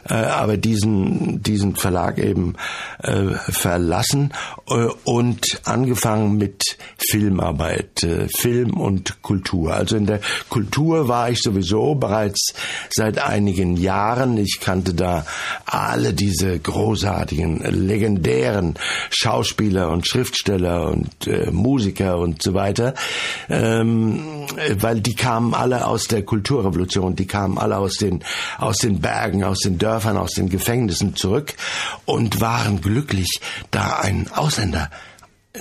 äh, 0.08 0.14
aber 0.14 0.56
diesen 0.56 1.42
diesen 1.42 1.76
Verlag 1.76 2.18
eben 2.18 2.54
äh, 3.02 3.34
verlassen 3.48 4.32
äh, 4.68 4.86
und 5.04 5.60
angefangen 5.64 6.36
mit 6.36 6.62
Filmarbeit, 6.98 8.06
Film 8.36 8.78
und 8.78 9.22
Kultur. 9.22 9.74
Also 9.74 9.96
in 9.96 10.06
der 10.06 10.20
Kultur 10.48 11.08
war 11.08 11.30
ich 11.30 11.40
sowieso 11.40 11.94
bereits 11.94 12.54
seit 12.90 13.18
einigen 13.18 13.76
Jahren. 13.76 14.36
Ich 14.36 14.58
kannte 14.60 14.94
da 14.94 15.26
alle 15.64 16.12
diese 16.12 16.58
großartigen, 16.58 17.62
legendären 17.70 18.74
Schauspieler 19.10 19.90
und 19.90 20.06
Schriftsteller 20.06 20.88
und 20.88 21.28
Musiker 21.50 22.18
und 22.18 22.42
so 22.42 22.54
weiter, 22.54 22.94
ähm, 23.48 24.46
weil 24.78 25.00
die 25.00 25.14
kamen 25.14 25.54
alle 25.54 25.86
aus 25.86 26.04
der 26.04 26.22
Kulturrevolution, 26.22 27.16
die 27.16 27.26
kamen 27.26 27.58
alle 27.58 27.78
aus 27.78 27.94
den 27.94 28.22
aus 28.58 28.78
den 28.78 29.00
Bergen, 29.00 29.44
aus 29.44 29.60
den 29.60 29.69
Dörfern, 29.78 30.16
aus 30.16 30.32
den 30.32 30.48
Gefängnissen 30.48 31.16
zurück 31.16 31.54
und 32.04 32.40
waren 32.40 32.80
glücklich, 32.80 33.40
da 33.70 33.98
ein 34.00 34.30
Ausländer 34.32 34.90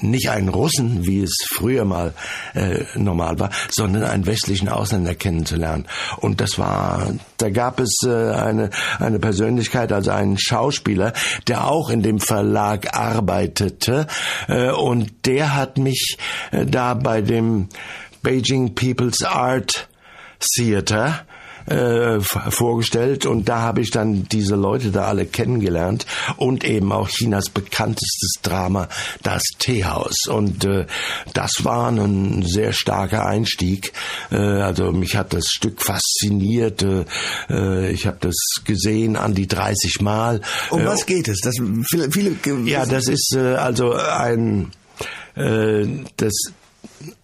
nicht 0.01 0.29
einen 0.29 0.49
Russen, 0.49 1.05
wie 1.07 1.23
es 1.23 1.35
früher 1.51 1.83
mal 1.83 2.13
äh, 2.53 2.85
normal 2.95 3.39
war, 3.39 3.49
sondern 3.69 4.03
einen 4.03 4.27
westlichen 4.27 4.69
Ausländer 4.69 5.15
kennenzulernen. 5.15 5.87
Und 6.17 6.41
das 6.41 6.59
war, 6.59 7.11
da 7.37 7.49
gab 7.49 7.79
es 7.79 8.01
äh, 8.05 8.09
eine 8.09 8.69
eine 8.99 9.19
Persönlichkeit, 9.19 9.91
also 9.91 10.11
einen 10.11 10.37
Schauspieler, 10.37 11.13
der 11.47 11.67
auch 11.67 11.89
in 11.89 12.03
dem 12.03 12.19
Verlag 12.19 12.95
arbeitete, 12.95 14.07
äh, 14.47 14.71
und 14.71 15.25
der 15.25 15.55
hat 15.55 15.77
mich 15.77 16.17
äh, 16.51 16.65
da 16.65 16.93
bei 16.93 17.21
dem 17.21 17.69
Beijing 18.21 18.75
People's 18.75 19.23
Art 19.23 19.89
Theater 20.39 21.25
äh, 21.69 22.19
vorgestellt 22.21 23.25
und 23.25 23.47
da 23.47 23.61
habe 23.61 23.81
ich 23.81 23.91
dann 23.91 24.27
diese 24.29 24.55
Leute 24.55 24.91
da 24.91 25.05
alle 25.05 25.25
kennengelernt 25.25 26.05
und 26.37 26.63
eben 26.63 26.91
auch 26.91 27.09
Chinas 27.09 27.49
bekanntestes 27.49 28.33
Drama, 28.41 28.89
das 29.23 29.43
Teehaus. 29.57 30.27
Und 30.27 30.65
äh, 30.65 30.85
das 31.33 31.63
war 31.63 31.91
ein 31.91 32.43
sehr 32.43 32.73
starker 32.73 33.25
Einstieg. 33.25 33.93
Äh, 34.31 34.37
also 34.37 34.91
mich 34.91 35.15
hat 35.15 35.33
das 35.33 35.45
Stück 35.47 35.81
fasziniert. 35.81 36.81
Äh, 36.83 37.05
äh, 37.49 37.91
ich 37.91 38.07
habe 38.07 38.17
das 38.19 38.35
gesehen 38.65 39.15
an 39.15 39.33
die 39.33 39.47
30 39.47 40.01
Mal. 40.01 40.41
Um 40.69 40.81
Äh, 40.81 40.85
was 40.85 41.05
geht 41.05 41.27
es? 41.27 41.39
Das 41.41 41.55
viele, 41.89 42.11
viele 42.11 42.35
ja, 42.65 42.85
das 42.85 43.07
ist 43.07 43.35
äh, 43.35 43.55
also 43.55 43.93
ein 43.93 44.71
äh, 45.35 45.85
das 46.17 46.33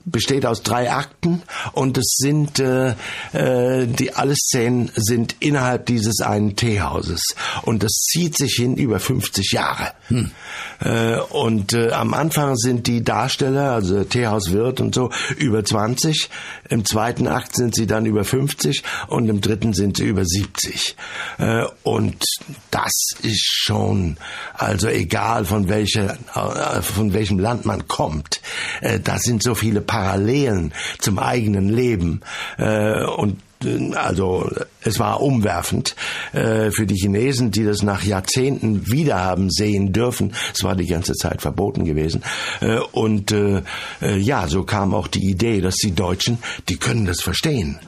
besteht 0.06 0.46
aus 0.46 0.62
drei 0.62 0.92
Akten 0.92 1.42
und 1.74 1.98
es 1.98 2.16
sind 2.18 2.60
äh, 2.60 2.94
äh, 3.34 3.88
die 3.88 4.14
alle 4.14 4.36
Szenen 4.36 4.92
sind 4.96 5.36
innerhalb 5.40 5.88
dieses 5.88 6.22
einen 6.22 6.56
Teehauses 6.56 7.36
und 7.64 7.84
das 7.84 7.92
zieht 7.92 8.38
sich 8.38 8.56
hin 8.56 8.76
über 8.76 9.00
50 9.00 9.52
Jahre. 9.52 9.92
Hm. 10.08 10.32
Äh, 10.80 11.18
und 11.18 11.74
äh, 11.74 11.92
am 11.92 12.14
Anfang 12.14 12.56
sind 12.56 12.88
die 12.88 13.04
Darsteller, 13.04 13.72
also 13.72 14.04
Teehauswirt 14.04 14.82
und 14.82 14.94
so, 14.94 15.10
über 15.38 15.64
20. 15.64 16.30
Im 16.70 16.86
zweiten 16.86 17.28
Akt 17.28 17.56
sind 17.56 17.76
sie 17.76 17.88
dann 17.88 18.06
über 18.06 18.24
50 18.24 18.84
und 19.08 19.28
im 19.30 19.42
dritten 19.42 19.74
sind 19.74 19.98
sie 19.98 20.06
über 20.06 20.26
70. 20.26 20.96
Äh, 21.38 21.64
und 21.84 22.24
das 22.72 22.92
ist 23.22 23.46
schon, 23.46 24.18
also 24.54 24.88
egal 24.88 25.46
von 25.46 25.70
welcher, 25.70 26.18
äh, 26.36 26.82
von 26.82 27.14
welchem 27.14 27.40
Land 27.40 27.66
man 27.66 27.88
kommt, 27.88 28.42
äh, 28.82 29.00
da 29.00 29.18
sind 29.18 29.42
so 29.42 29.56
viele 29.56 29.82
Parallelen 29.96 30.74
zum 31.00 31.20
eigenen 31.20 31.70
Leben 31.70 32.20
äh, 32.58 33.06
und 33.06 33.40
äh, 33.64 33.94
also 33.96 34.52
es 34.82 35.00
war 35.00 35.22
umwerfend 35.22 35.96
äh, 36.34 36.70
für 36.70 36.86
die 36.86 36.98
Chinesen, 36.98 37.50
die 37.50 37.64
das 37.64 37.82
nach 37.82 38.04
Jahrzehnten 38.04 38.92
wieder 38.92 39.24
haben 39.24 39.50
sehen 39.50 39.94
dürfen. 39.94 40.34
Es 40.54 40.66
war 40.66 40.76
die 40.76 40.88
ganze 40.88 41.14
Zeit 41.14 41.42
verboten 41.42 41.86
gewesen. 41.86 42.24
Äh, 42.60 42.80
und 42.92 43.32
äh, 43.32 43.62
äh 44.02 44.18
ja, 44.18 44.50
so 44.50 44.64
kam 44.64 44.94
auch 44.94 45.08
die 45.08 45.30
Idee, 45.30 45.62
dass 45.62 45.78
die 45.78 45.96
Deutschen, 45.96 46.40
die 46.68 46.76
können 46.76 47.06
das 47.06 47.22
verstehen 47.22 47.80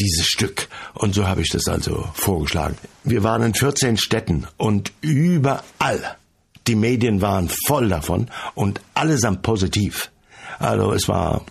dieses 0.00 0.26
Stück. 0.26 0.66
Und 0.94 1.14
so 1.14 1.28
habe 1.28 1.42
ich 1.42 1.50
das 1.50 1.68
also 1.68 2.08
vorgeschlagen. 2.14 2.76
Wir 3.04 3.22
waren 3.22 3.42
in 3.44 3.54
14 3.54 3.98
Städten 3.98 4.48
und 4.56 4.90
überall. 5.00 6.16
Die 6.66 6.74
Medien 6.74 7.20
waren 7.20 7.48
voll 7.68 7.88
davon 7.88 8.30
und 8.54 8.80
allesamt 8.94 9.42
positiv. 9.42 10.10
Also 10.58 10.92
es 10.92 11.08
war, 11.08 11.44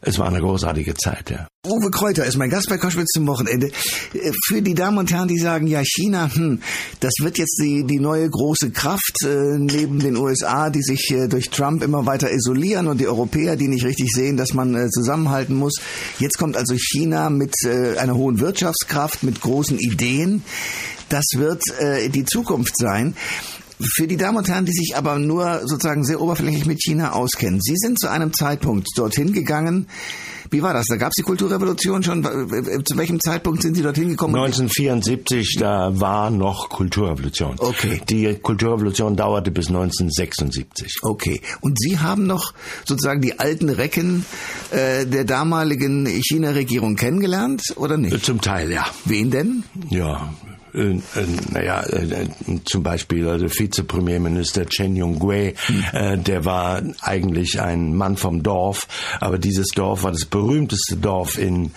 es 0.00 0.18
war 0.18 0.28
eine 0.28 0.40
großartige 0.40 0.94
Zeit, 0.94 1.30
ja. 1.30 1.48
Uwe 1.66 1.90
Kräuter 1.90 2.24
ist 2.24 2.36
mein 2.36 2.50
Gast 2.50 2.68
bei 2.68 2.78
Koschwitz 2.78 3.10
zum 3.12 3.26
Wochenende. 3.26 3.66
Äh, 4.14 4.32
für 4.46 4.62
die 4.62 4.74
Damen 4.74 4.98
und 4.98 5.10
Herren, 5.12 5.28
die 5.28 5.38
sagen, 5.38 5.66
ja, 5.66 5.82
China, 5.84 6.30
hm, 6.32 6.60
das 7.00 7.12
wird 7.20 7.38
jetzt 7.38 7.60
die, 7.60 7.84
die 7.84 7.98
neue 7.98 8.30
große 8.30 8.70
Kraft 8.70 9.24
äh, 9.24 9.58
neben 9.58 9.98
den 9.98 10.16
USA, 10.16 10.70
die 10.70 10.82
sich 10.82 11.10
äh, 11.10 11.26
durch 11.28 11.50
Trump 11.50 11.82
immer 11.82 12.06
weiter 12.06 12.32
isolieren 12.32 12.86
und 12.86 13.00
die 13.00 13.08
Europäer, 13.08 13.56
die 13.56 13.68
nicht 13.68 13.84
richtig 13.84 14.10
sehen, 14.12 14.36
dass 14.36 14.54
man 14.54 14.74
äh, 14.74 14.88
zusammenhalten 14.90 15.56
muss. 15.56 15.74
Jetzt 16.18 16.38
kommt 16.38 16.56
also 16.56 16.76
China 16.76 17.30
mit 17.30 17.54
äh, 17.64 17.98
einer 17.98 18.14
hohen 18.14 18.38
Wirtschaftskraft, 18.38 19.24
mit 19.24 19.40
großen 19.40 19.78
Ideen. 19.78 20.44
Das 21.08 21.24
wird 21.34 21.62
äh, 21.80 22.08
die 22.08 22.24
Zukunft 22.24 22.76
sein. 22.76 23.16
Für 23.78 24.06
die 24.06 24.16
Damen 24.16 24.38
und 24.38 24.48
Herren, 24.48 24.64
die 24.64 24.72
sich 24.72 24.96
aber 24.96 25.18
nur 25.18 25.60
sozusagen 25.64 26.04
sehr 26.04 26.20
oberflächlich 26.20 26.66
mit 26.66 26.82
China 26.82 27.12
auskennen, 27.12 27.60
Sie 27.60 27.76
sind 27.76 28.00
zu 28.00 28.10
einem 28.10 28.32
Zeitpunkt 28.32 28.88
dorthin 28.96 29.32
gegangen. 29.32 29.86
Wie 30.50 30.62
war 30.62 30.72
das? 30.72 30.86
Da 30.86 30.96
gab 30.96 31.08
es 31.08 31.14
die 31.16 31.22
Kulturrevolution 31.22 32.02
schon. 32.02 32.22
Zu 32.22 32.96
welchem 32.96 33.20
Zeitpunkt 33.20 33.62
sind 33.62 33.74
Sie 33.74 33.82
dorthin 33.82 34.08
gekommen? 34.08 34.36
1974, 34.36 35.56
da 35.58 35.98
war 35.98 36.30
noch 36.30 36.68
Kulturrevolution. 36.68 37.56
Okay. 37.58 38.00
Die 38.08 38.34
Kulturrevolution 38.34 39.16
dauerte 39.16 39.50
bis 39.50 39.68
1976. 39.68 40.98
Okay. 41.02 41.40
Und 41.60 41.78
Sie 41.78 41.98
haben 41.98 42.26
noch 42.26 42.52
sozusagen 42.84 43.20
die 43.20 43.38
alten 43.38 43.68
Recken 43.68 44.24
äh, 44.70 45.04
der 45.06 45.24
damaligen 45.24 46.06
China-Regierung 46.06 46.96
kennengelernt, 46.96 47.74
oder 47.76 47.96
nicht? 47.96 48.24
Zum 48.24 48.40
Teil, 48.40 48.70
ja. 48.70 48.86
Wen 49.04 49.30
denn? 49.30 49.64
Ja, 49.90 50.32
äh, 50.76 50.90
äh, 50.90 51.00
naja, 51.52 51.82
äh, 51.84 52.28
zum 52.64 52.82
Beispiel 52.82 53.28
also 53.28 53.46
Vizepremierminister 53.46 54.66
Chen 54.66 54.96
Yong-gui, 54.96 55.54
hm. 55.66 56.24
der 56.24 56.44
war 56.44 56.82
eigentlich 57.00 57.60
ein 57.60 57.94
Mann 57.94 58.16
vom 58.16 58.42
Dorf, 58.42 58.86
aber 59.20 59.38
dieses 59.38 59.68
Dorf 59.68 60.02
war 60.02 60.12
das 60.12 60.24
berühmteste 60.24 60.96
Dorf 60.96 61.38
in 61.38 61.72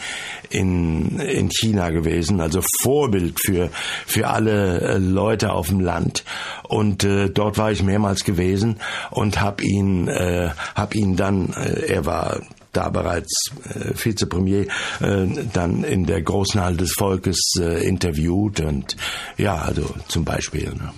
in 0.49 1.19
in 1.19 1.49
China 1.51 1.89
gewesen, 1.89 2.41
also 2.41 2.61
Vorbild 2.81 3.39
für 3.43 3.69
für 4.05 4.27
alle 4.27 4.97
Leute 4.97 5.51
auf 5.53 5.69
dem 5.69 5.79
Land 5.79 6.23
und 6.63 7.03
äh, 7.03 7.29
dort 7.29 7.57
war 7.57 7.71
ich 7.71 7.83
mehrmals 7.83 8.23
gewesen 8.23 8.79
und 9.11 9.39
habe 9.41 9.63
ihn 9.63 10.07
äh, 10.07 10.49
hab 10.75 10.95
ihn 10.95 11.15
dann 11.15 11.53
äh, 11.53 11.85
er 11.87 12.05
war 12.05 12.41
da 12.73 12.89
bereits 12.89 13.51
äh, 13.65 13.93
Vizepremier 13.95 14.67
äh, 14.99 15.27
dann 15.53 15.83
in 15.83 16.05
der 16.05 16.21
großen 16.21 16.61
Halle 16.61 16.77
des 16.77 16.93
Volkes 16.93 17.53
äh, 17.59 17.85
interviewt 17.87 18.59
und 18.59 18.95
ja, 19.37 19.57
also 19.57 19.89
zum 20.07 20.23
Beispiel. 20.23 20.69
Ne. 20.69 20.91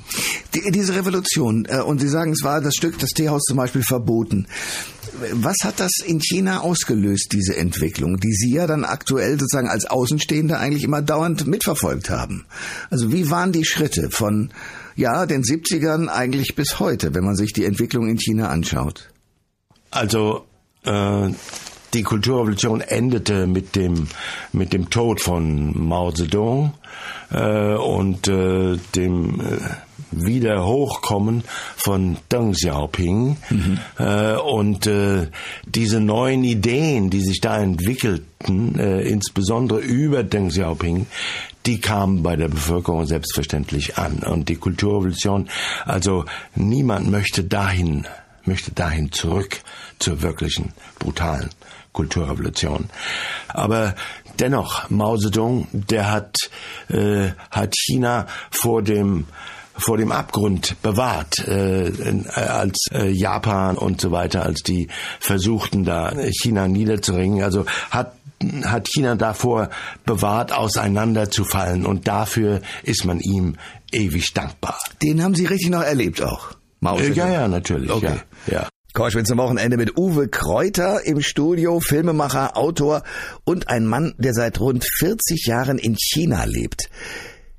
Die, 0.53 0.71
diese 0.71 0.95
Revolution, 0.95 1.65
äh, 1.69 1.81
und 1.81 1.99
Sie 1.99 2.09
sagen, 2.09 2.33
es 2.33 2.43
war 2.43 2.61
das 2.61 2.75
Stück, 2.75 2.99
das 2.99 3.11
Teehaus 3.11 3.43
zum 3.43 3.57
Beispiel 3.57 3.83
verboten. 3.83 4.47
Was 5.33 5.57
hat 5.63 5.79
das 5.79 5.91
in 6.05 6.19
China 6.19 6.61
ausgelöst, 6.61 7.29
diese 7.31 7.55
Entwicklung, 7.55 8.17
die 8.17 8.33
Sie 8.33 8.53
ja 8.53 8.67
dann 8.67 8.83
aktuell 8.83 9.39
sozusagen 9.39 9.69
als 9.69 9.85
Außenstehende 9.85 10.57
eigentlich 10.57 10.83
immer 10.83 11.01
dauernd 11.01 11.47
mitverfolgt 11.47 12.09
haben? 12.09 12.45
Also 12.89 13.11
wie 13.11 13.29
waren 13.29 13.51
die 13.51 13.65
Schritte 13.65 14.09
von 14.09 14.51
ja, 14.95 15.25
den 15.25 15.43
70ern 15.43 16.07
eigentlich 16.07 16.55
bis 16.55 16.79
heute, 16.79 17.13
wenn 17.13 17.23
man 17.23 17.35
sich 17.35 17.53
die 17.53 17.65
Entwicklung 17.65 18.07
in 18.07 18.17
China 18.17 18.49
anschaut? 18.49 19.09
Also 19.89 20.45
äh, 20.85 21.29
die 21.93 22.03
Kulturrevolution 22.03 22.81
endete 22.81 23.47
mit 23.47 23.75
dem 23.75 24.07
mit 24.53 24.71
dem 24.71 24.89
Tod 24.89 25.19
von 25.19 25.77
Mao 25.87 26.11
Zedong 26.11 26.73
äh, 27.31 27.73
und 27.75 28.27
äh, 28.27 28.77
dem 28.95 29.41
äh, 29.41 29.57
Wiederhochkommen 30.11 31.43
von 31.75 32.17
Deng 32.31 32.51
Xiaoping 32.51 33.37
mhm. 33.49 33.79
äh, 33.97 34.35
und 34.35 34.87
äh, 34.87 35.27
diese 35.65 35.99
neuen 36.01 36.43
Ideen, 36.43 37.09
die 37.09 37.21
sich 37.21 37.39
da 37.39 37.61
entwickelten, 37.61 38.77
äh, 38.77 39.01
insbesondere 39.03 39.79
über 39.79 40.23
Deng 40.23 40.49
Xiaoping, 40.49 41.07
die 41.65 41.79
kamen 41.79 42.23
bei 42.23 42.35
der 42.35 42.49
Bevölkerung 42.49 43.05
selbstverständlich 43.05 43.97
an 43.97 44.19
und 44.19 44.49
die 44.49 44.55
Kulturrevolution, 44.55 45.49
also 45.85 46.25
niemand 46.55 47.09
möchte 47.09 47.43
dahin 47.43 48.05
möchte 48.45 48.71
dahin 48.71 49.11
zurück 49.11 49.61
zur 49.99 50.21
wirklichen 50.21 50.73
brutalen 50.99 51.49
Kulturrevolution. 51.93 52.89
Aber 53.47 53.95
dennoch, 54.39 54.89
Mao 54.89 55.17
Zedong, 55.17 55.67
der 55.71 56.11
hat, 56.11 56.37
äh, 56.89 57.31
hat 57.49 57.75
China 57.75 58.27
vor 58.49 58.81
dem 58.81 59.25
vor 59.73 59.97
dem 59.97 60.11
Abgrund 60.11 60.79
bewahrt, 60.83 61.39
äh, 61.47 61.91
als 62.35 62.87
äh, 62.91 63.09
Japan 63.09 63.77
und 63.77 63.99
so 63.99 64.11
weiter, 64.11 64.43
als 64.43 64.61
die 64.61 64.89
versuchten, 65.19 65.85
da 65.85 66.13
China 66.29 66.67
niederzuringen. 66.67 67.41
Also 67.41 67.65
hat 67.89 68.13
hat 68.65 68.87
China 68.87 69.15
davor 69.15 69.69
bewahrt, 70.05 70.51
auseinanderzufallen 70.51 71.85
und 71.85 72.07
dafür 72.07 72.61
ist 72.83 73.05
man 73.05 73.19
ihm 73.19 73.55
ewig 73.91 74.33
dankbar. 74.33 74.79
Den 75.01 75.23
haben 75.23 75.35
Sie 75.35 75.45
richtig 75.45 75.69
noch 75.69 75.83
erlebt 75.83 76.21
auch. 76.21 76.55
Mao 76.81 76.97
äh, 76.97 77.11
ja, 77.11 77.29
ja, 77.29 77.47
natürlich. 77.47 77.91
Okay. 77.91 78.21
Ja, 78.47 78.53
ja. 78.53 78.69
Koschwitz 78.93 79.29
zum 79.29 79.37
Wochenende 79.37 79.77
mit 79.77 79.97
Uwe 79.97 80.27
Kräuter 80.27 81.05
im 81.05 81.21
Studio, 81.21 81.79
Filmemacher, 81.79 82.57
Autor 82.57 83.03
und 83.45 83.69
ein 83.69 83.85
Mann, 83.85 84.15
der 84.17 84.33
seit 84.33 84.59
rund 84.59 84.85
40 84.97 85.45
Jahren 85.45 85.77
in 85.77 85.95
China 85.95 86.43
lebt. 86.43 86.89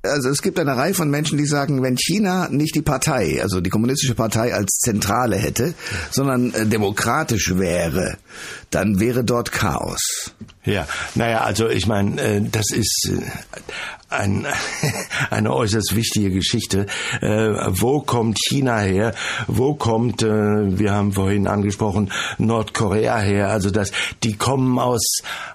Also 0.03 0.29
es 0.29 0.41
gibt 0.41 0.59
eine 0.59 0.75
Reihe 0.75 0.93
von 0.93 1.09
Menschen, 1.09 1.37
die 1.37 1.45
sagen, 1.45 1.81
wenn 1.81 1.95
China 1.95 2.49
nicht 2.49 2.75
die 2.75 2.81
Partei, 2.81 3.41
also 3.41 3.61
die 3.61 3.69
kommunistische 3.69 4.15
Partei 4.15 4.53
als 4.53 4.79
Zentrale 4.83 5.37
hätte, 5.37 5.73
sondern 6.11 6.53
äh, 6.53 6.65
demokratisch 6.65 7.57
wäre, 7.57 8.17
dann 8.69 8.99
wäre 8.99 9.23
dort 9.23 9.53
Chaos. 9.53 10.33
Ja, 10.65 10.87
naja, 11.15 11.41
also 11.41 11.67
ich 11.67 11.87
meine, 11.87 12.21
äh, 12.21 12.41
das 12.41 12.71
ist 12.71 13.11
äh, 13.11 13.21
ein, 14.13 14.45
eine 15.29 15.53
äußerst 15.53 15.95
wichtige 15.95 16.31
Geschichte. 16.31 16.85
Äh, 17.21 17.49
wo 17.69 18.01
kommt 18.01 18.37
China 18.47 18.79
her? 18.79 19.13
Wo 19.47 19.73
kommt, 19.73 20.23
äh, 20.23 20.27
wir 20.27 20.93
haben 20.93 21.11
vorhin 21.11 21.47
angesprochen, 21.47 22.11
Nordkorea 22.37 23.17
her? 23.19 23.49
Also 23.49 23.71
das, 23.71 23.91
die 24.23 24.33
kommen 24.37 24.79
aus, 24.79 25.03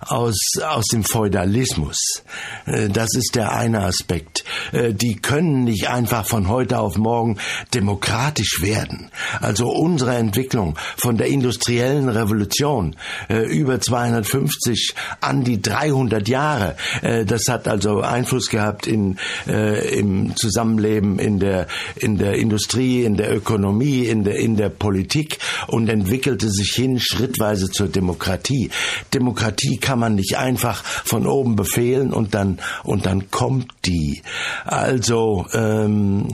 aus, 0.00 0.38
aus 0.62 0.84
dem 0.86 1.04
Feudalismus. 1.04 2.22
Äh, 2.66 2.88
das 2.88 3.14
ist 3.14 3.34
der 3.34 3.52
eine 3.52 3.84
Aspekt. 3.84 4.44
Äh, 4.72 4.92
die 4.92 5.16
können 5.16 5.64
nicht 5.64 5.88
einfach 5.88 6.26
von 6.26 6.48
heute 6.48 6.80
auf 6.80 6.98
morgen 6.98 7.38
demokratisch 7.72 8.60
werden. 8.60 9.10
Also 9.40 9.68
unsere 9.68 10.16
Entwicklung 10.16 10.76
von 10.96 11.16
der 11.16 11.28
industriellen 11.28 12.08
Revolution 12.08 12.96
äh, 13.28 13.46
über 13.46 13.80
250 13.80 14.94
an 15.20 15.44
die 15.44 15.60
300 15.60 16.28
Jahre. 16.28 16.76
Äh, 17.02 17.24
das 17.24 17.42
hat 17.48 17.68
also 17.68 18.00
Einfluss 18.00 18.48
gehabt 18.48 18.86
in, 18.86 19.18
äh, 19.46 19.98
im 19.98 20.36
Zusammenleben 20.36 21.18
in 21.18 21.38
der, 21.38 21.66
in 21.96 22.18
der 22.18 22.34
Industrie, 22.34 23.04
in 23.04 23.16
der 23.16 23.34
Ökonomie, 23.34 24.04
in 24.04 24.24
der, 24.24 24.36
in 24.36 24.56
der 24.56 24.68
Politik 24.68 25.38
und 25.66 25.88
entwickelte 25.88 26.50
sich 26.50 26.72
hin 26.74 26.98
schrittweise 27.00 27.70
zur 27.70 27.88
Demokratie. 27.88 28.70
Demokratie 29.12 29.78
kann 29.78 29.98
man 29.98 30.14
nicht 30.14 30.36
einfach 30.36 30.84
von 30.84 31.26
oben 31.26 31.56
befehlen 31.56 32.12
und 32.12 32.34
dann, 32.34 32.58
und 32.84 33.06
dann 33.06 33.30
kommt 33.30 33.72
die. 33.84 34.22
Also 34.64 35.46
ähm, 35.52 36.28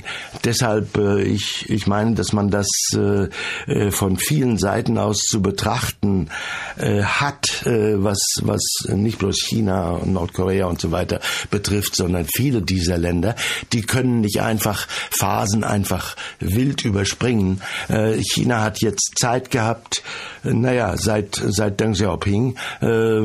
deshalb, 0.44 0.97
äh, 0.97 1.23
ich, 1.23 1.68
ich 1.68 1.87
meine, 1.87 2.14
dass 2.14 2.33
man 2.33 2.50
das 2.50 2.68
äh, 2.94 3.28
äh 3.66 3.90
von 3.90 4.16
vielen 4.16 4.59
Seiten 4.59 4.99
aus 4.99 5.18
zu 5.18 5.40
betrachten 5.40 6.28
hat, 6.76 7.66
äh, 7.66 8.02
was, 8.02 8.18
was 8.55 8.97
nicht 8.97 9.19
bloß 9.19 9.37
China 9.49 9.91
und 9.91 10.13
Nordkorea 10.13 10.67
und 10.67 10.81
so 10.81 10.93
weiter 10.93 11.21
betrifft, 11.51 11.97
sondern 11.97 12.27
viele 12.33 12.63
dieser 12.63 12.99
Länder, 12.99 13.35
die 13.73 13.83
können 13.83 14.21
nicht 14.21 14.41
einfach 14.41 14.87
Phasen 15.11 15.65
einfach 15.65 16.17
wild 16.41 16.85
überspringen. 16.85 17.61
Äh, 17.89 18.21
China 18.23 18.63
hat 18.63 18.81
jetzt 18.81 19.15
Zeit 19.19 19.51
gehabt, 19.51 20.03
naja, 20.43 20.97
seit, 20.97 21.41
seit 21.43 21.81
Deng 21.81 21.93
Xiaoping, 21.93 22.57
äh, 22.81 23.23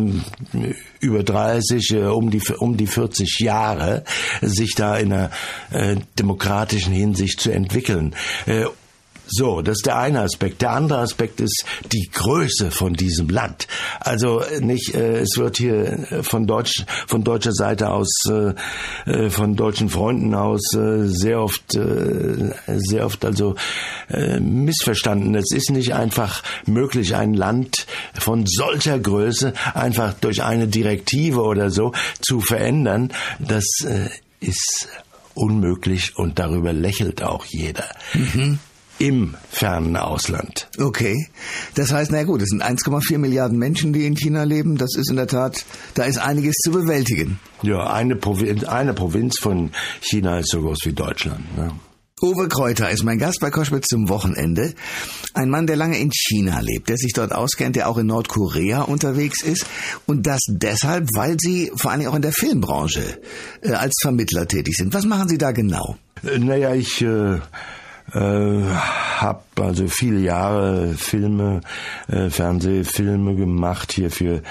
über 1.00 1.24
30, 1.24 1.92
äh, 1.92 1.98
um 2.06 2.30
die 2.32 2.42
um 2.58 2.78
die 2.78 2.88
40 2.88 3.40
Jahre, 3.40 4.04
sich 4.42 4.74
da 4.76 4.98
in 4.98 5.14
einer 5.14 5.32
demokratischen 6.18 6.94
Hinsicht 6.94 7.40
zu 7.40 7.52
entwickeln. 7.52 8.16
Äh, 9.30 9.40
so, 9.40 9.62
das 9.62 9.78
ist 9.78 9.86
der 9.86 9.98
eine 9.98 10.22
Aspekt. 10.22 10.62
Der 10.62 10.72
andere 10.72 11.00
Aspekt 11.00 11.40
ist 11.42 11.66
die 11.92 12.10
Größe 12.12 12.72
von 12.72 12.94
diesem 12.94 13.30
Land. 13.30 13.68
Also 14.00 14.44
nicht, 14.60 14.94
äh, 14.96 15.20
es 15.20 15.38
wird 15.38 15.58
hier 15.58 16.22
von 16.24 16.48
Deutsch, 16.48 16.86
von 17.08 17.24
deutscher 17.24 17.54
Seite 17.54 17.90
aus, 17.92 18.10
äh, 18.30 18.54
äh 19.06 19.30
von 19.30 19.56
deutschen 19.56 19.90
Freunden 19.90 20.34
aus 20.34 20.74
äh, 20.74 21.08
sehr 21.08 21.42
oft, 21.42 21.76
äh, 21.76 22.54
sehr 22.78 23.06
oft 23.06 23.26
also 23.26 23.56
äh, 24.10 24.40
missverstanden. 24.40 25.36
Es 25.36 25.52
ist 25.52 25.72
nicht 25.72 25.94
einfach 25.94 26.44
möglich, 26.66 27.16
ein 27.16 27.34
Land 27.34 27.86
von 28.14 28.46
solcher 28.46 29.00
Größe 29.00 29.54
einfach 29.74 30.14
durch 30.14 30.44
eine 30.44 30.68
Direktive 30.68 31.42
oder 31.42 31.70
so 31.70 31.94
zu 32.22 32.42
verändern. 32.42 33.12
Das 33.40 33.66
äh, 33.86 34.10
ist 34.40 34.88
unmöglich 35.34 36.18
und 36.18 36.40
darüber 36.40 36.74
lächelt 36.74 37.24
auch 37.24 37.46
jeder. 37.46 37.86
Mhm 38.14 38.60
im 39.00 39.36
fernen 39.50 39.96
Ausland. 39.98 40.70
Okay. 40.77 41.27
Das 41.75 41.91
heißt, 41.91 42.12
na 42.12 42.24
gut, 42.24 42.41
es 42.41 42.50
sind 42.50 42.63
1,4 42.63 43.18
Milliarden 43.18 43.58
Menschen, 43.58 43.94
die 43.94 44.06
in 44.06 44.15
China 44.15 44.44
leben. 44.44 44.77
Das 44.77 44.96
ist 44.96 45.10
in 45.10 45.15
der 45.15 45.27
Tat, 45.27 45.65
da 45.96 46.03
ist 46.03 46.20
einiges 46.20 46.56
zu 46.58 46.72
bewältigen. 46.72 47.39
Ja, 47.63 47.91
eine 47.91 48.15
Provinz, 48.15 48.63
eine 48.65 48.94
Provinz 48.94 49.39
von 49.39 49.72
China 50.01 50.39
ist 50.39 50.51
so 50.51 50.62
groß 50.62 50.79
wie 50.84 50.94
Deutschland. 50.94 51.58
Ne? 51.58 51.72
Uwe 52.22 52.50
Kräuter 52.50 52.89
ist 52.89 53.03
mein 53.03 53.18
Gast 53.18 53.39
bei 53.39 53.50
Koschwitz 53.50 53.88
zum 53.88 54.10
Wochenende. 54.10 54.74
Ein 55.34 55.50
Mann, 55.50 55.68
der 55.68 55.77
lange 55.77 55.98
in 55.98 56.12
China 56.12 56.60
lebt, 56.60 56.89
der 56.89 56.98
sich 56.98 57.13
dort 57.13 57.32
auskennt, 57.32 57.77
der 57.77 57.88
auch 57.88 57.98
in 57.98 58.08
Nordkorea 58.08 58.82
unterwegs 58.82 59.41
ist 59.41 59.65
und 60.06 60.27
das 60.27 60.41
deshalb, 60.50 61.08
weil 61.15 61.38
Sie 61.39 61.72
vor 61.75 61.91
allem 61.91 62.08
auch 62.08 62.15
in 62.15 62.22
der 62.22 62.34
Filmbranche 62.34 63.22
äh, 63.62 63.72
als 63.72 63.94
Vermittler 64.01 64.48
tätig 64.48 64.75
sind. 64.75 64.94
Was 64.94 65.06
machen 65.06 65.29
Sie 65.29 65.38
da 65.38 65.51
genau? 65.51 65.96
Äh, 66.24 66.39
naja, 66.39 66.74
ich 66.74 67.01
äh, 67.01 67.39
äh, 68.13 68.63
habe 69.18 69.44
also 69.60 69.88
viele 69.88 70.20
Jahre 70.20 70.94
Filme, 70.96 71.62
äh, 72.08 72.30
Fernsehfilme 72.30 73.36
gemacht 73.36 73.92
hier 73.92 74.12
für 74.12 74.42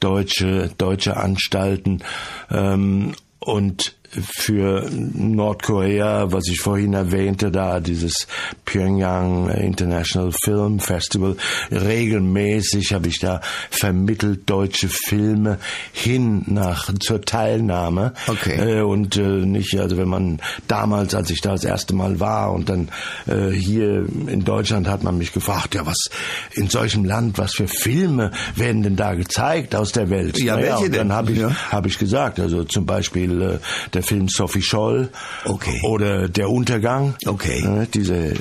deutsche 0.00 0.70
deutsche 0.78 1.16
Anstalten. 1.16 2.02
Ähm, 2.50 3.14
und 3.40 3.97
für 4.10 4.88
Nordkorea, 4.90 6.32
was 6.32 6.48
ich 6.48 6.60
vorhin 6.60 6.94
erwähnte, 6.94 7.50
da 7.50 7.80
dieses 7.80 8.26
Pyongyang 8.64 9.50
International 9.50 10.32
Film 10.44 10.80
Festival, 10.80 11.36
regelmäßig 11.70 12.92
habe 12.92 13.08
ich 13.08 13.18
da 13.18 13.40
vermittelt 13.70 14.48
deutsche 14.48 14.88
Filme 14.88 15.58
hin 15.92 16.42
nach 16.46 16.90
zur 17.00 17.20
Teilnahme. 17.20 18.14
Okay. 18.26 18.78
Äh, 18.78 18.82
und 18.82 19.16
äh, 19.16 19.20
nicht, 19.20 19.78
also 19.78 19.98
wenn 19.98 20.08
man 20.08 20.40
damals, 20.68 21.14
als 21.14 21.30
ich 21.30 21.40
da 21.40 21.52
das 21.52 21.64
erste 21.64 21.94
Mal 21.94 22.18
war 22.18 22.52
und 22.52 22.68
dann 22.68 22.88
äh, 23.26 23.50
hier 23.50 24.06
in 24.26 24.44
Deutschland 24.44 24.88
hat 24.88 25.02
man 25.02 25.18
mich 25.18 25.32
gefragt, 25.32 25.74
ja 25.74 25.84
was 25.84 26.08
in 26.52 26.68
solchem 26.68 27.04
Land, 27.04 27.36
was 27.36 27.54
für 27.54 27.68
Filme 27.68 28.30
werden 28.56 28.82
denn 28.82 28.96
da 28.96 29.14
gezeigt 29.14 29.74
aus 29.74 29.92
der 29.92 30.08
Welt? 30.08 30.38
Ja, 30.38 30.56
naja, 30.56 30.76
welche 30.78 30.90
denn? 30.90 31.08
Dann 31.08 31.12
habe 31.12 31.32
ich, 31.32 31.38
ja. 31.38 31.50
hab 31.70 31.86
ich 31.86 31.98
gesagt, 31.98 32.40
also 32.40 32.64
zum 32.64 32.86
Beispiel 32.86 33.42
äh, 33.42 33.58
der 33.98 34.04
Film 34.04 34.28
Sophie 34.28 34.62
Scholl 34.62 35.08
okay. 35.44 35.80
oder 35.82 36.28
Der 36.28 36.48
Untergang, 36.48 37.16
okay. 37.26 37.64
äh, 37.64 37.86
dieser 37.86 38.30
äh, 38.30 38.34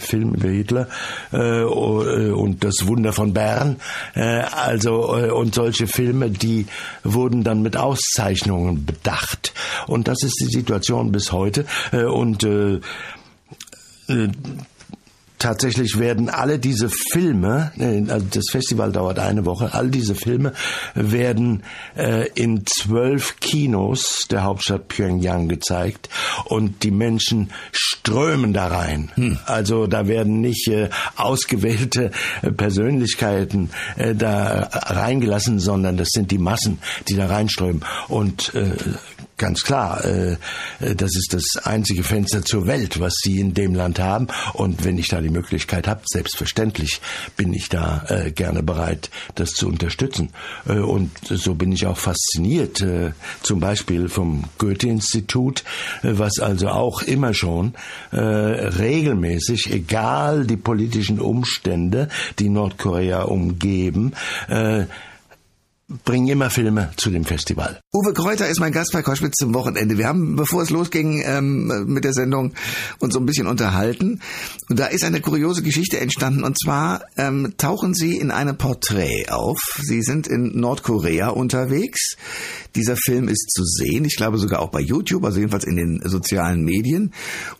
Film 0.00 0.34
über 0.34 0.48
Hitler. 0.48 0.88
Äh, 1.32 1.62
äh, 1.62 2.32
und 2.32 2.64
das 2.64 2.86
Wunder 2.88 3.12
von 3.12 3.32
Bern, 3.32 3.76
äh, 4.16 4.20
also 4.40 5.16
äh, 5.16 5.30
und 5.30 5.54
solche 5.54 5.86
Filme, 5.86 6.30
die 6.30 6.66
wurden 7.04 7.44
dann 7.44 7.62
mit 7.62 7.76
Auszeichnungen 7.76 8.84
bedacht. 8.84 9.54
Und 9.86 10.08
das 10.08 10.24
ist 10.24 10.34
die 10.40 10.52
Situation 10.52 11.12
bis 11.12 11.30
heute. 11.30 11.64
Äh, 11.92 12.04
und 12.04 12.42
äh 12.42 12.80
tatsächlich 15.38 15.98
werden 15.98 16.28
alle 16.28 16.58
diese 16.58 16.88
Filme, 16.88 17.72
äh, 17.78 18.10
also 18.10 18.26
das 18.30 18.44
Festival 18.50 18.92
dauert 18.92 19.18
eine 19.18 19.44
Woche, 19.44 19.74
all 19.74 19.90
diese 19.90 20.14
Filme 20.14 20.52
werden 20.94 21.62
äh, 21.96 22.28
in 22.34 22.64
zwölf 22.66 23.40
Kinos 23.40 24.26
der 24.30 24.44
Hauptstadt 24.44 24.88
Pyongyang 24.88 25.48
gezeigt 25.48 26.08
und 26.46 26.82
die 26.82 26.90
Menschen 26.90 27.50
strömen 27.72 28.52
da 28.52 28.68
rein. 28.68 29.10
Hm. 29.14 29.38
Also 29.46 29.86
da 29.86 30.06
werden 30.06 30.40
nicht 30.40 30.68
äh, 30.68 30.88
ausgewählte 31.16 32.10
äh, 32.42 32.50
Persönlichkeiten 32.50 33.70
äh, 33.96 34.14
da 34.14 34.68
reingelassen, 34.72 35.58
sondern 35.58 35.96
das 35.96 36.08
sind 36.10 36.30
die 36.30 36.38
Massen, 36.38 36.78
die 37.08 37.16
da 37.16 37.26
reinströmen 37.26 37.84
und 38.08 38.54
äh, 38.54 38.72
ganz 39.36 39.62
klar, 39.62 40.04
äh, 40.04 40.36
das 40.80 41.16
ist 41.16 41.32
das 41.32 41.64
einzige 41.64 42.02
Fenster 42.02 42.42
zur 42.42 42.66
Welt, 42.66 43.00
was 43.00 43.14
sie 43.22 43.40
in 43.40 43.54
dem 43.54 43.74
Land 43.74 43.98
haben. 43.98 44.28
Und 44.52 44.84
wenn 44.84 44.98
ich 44.98 45.08
da 45.08 45.20
die 45.20 45.30
Möglichkeit 45.30 45.88
habe, 45.88 46.02
selbstverständlich 46.06 47.00
bin 47.36 47.52
ich 47.52 47.68
da 47.68 48.04
äh, 48.08 48.30
gerne 48.30 48.62
bereit, 48.62 49.10
das 49.34 49.50
zu 49.50 49.68
unterstützen. 49.68 50.30
Äh, 50.68 50.78
und 50.78 51.10
so 51.28 51.54
bin 51.54 51.72
ich 51.72 51.86
auch 51.86 51.98
fasziniert, 51.98 52.80
äh, 52.80 53.12
zum 53.42 53.60
Beispiel 53.60 54.08
vom 54.08 54.44
Goethe-Institut, 54.58 55.64
äh, 56.02 56.12
was 56.12 56.38
also 56.38 56.68
auch 56.68 57.02
immer 57.02 57.34
schon 57.34 57.74
äh, 58.12 58.18
regelmäßig, 58.18 59.72
egal 59.72 60.46
die 60.46 60.56
politischen 60.56 61.20
Umstände, 61.20 62.08
die 62.38 62.48
Nordkorea 62.48 63.22
umgeben, 63.22 64.12
äh, 64.48 64.84
bringen 66.04 66.28
immer 66.28 66.48
Filme 66.48 66.90
zu 66.96 67.10
dem 67.10 67.24
Festival. 67.24 67.78
Uwe 67.92 68.14
Kräuter 68.14 68.48
ist 68.48 68.58
mein 68.58 68.72
Gast 68.72 68.92
bei 68.92 69.02
Koschwitz 69.02 69.36
zum 69.36 69.52
Wochenende. 69.54 69.98
Wir 69.98 70.08
haben, 70.08 70.34
bevor 70.36 70.62
es 70.62 70.70
losging 70.70 71.22
ähm, 71.24 71.84
mit 71.86 72.04
der 72.04 72.14
Sendung, 72.14 72.54
uns 73.00 73.12
so 73.12 73.20
ein 73.20 73.26
bisschen 73.26 73.46
unterhalten. 73.46 74.20
Und 74.68 74.78
da 74.78 74.86
ist 74.86 75.04
eine 75.04 75.20
kuriose 75.20 75.62
Geschichte 75.62 76.00
entstanden. 76.00 76.42
Und 76.42 76.58
zwar 76.58 77.02
ähm, 77.18 77.54
tauchen 77.58 77.94
Sie 77.94 78.16
in 78.16 78.30
einem 78.30 78.56
Porträt 78.56 79.28
auf. 79.28 79.58
Sie 79.82 80.02
sind 80.02 80.26
in 80.26 80.58
Nordkorea 80.58 81.28
unterwegs. 81.28 82.16
Dieser 82.74 82.96
Film 82.96 83.28
ist 83.28 83.50
zu 83.50 83.62
sehen. 83.64 84.04
Ich 84.04 84.16
glaube 84.16 84.38
sogar 84.38 84.60
auch 84.60 84.70
bei 84.70 84.80
YouTube, 84.80 85.24
also 85.24 85.38
jedenfalls 85.38 85.64
in 85.64 85.76
den 85.76 86.00
sozialen 86.04 86.64
Medien. 86.64 87.12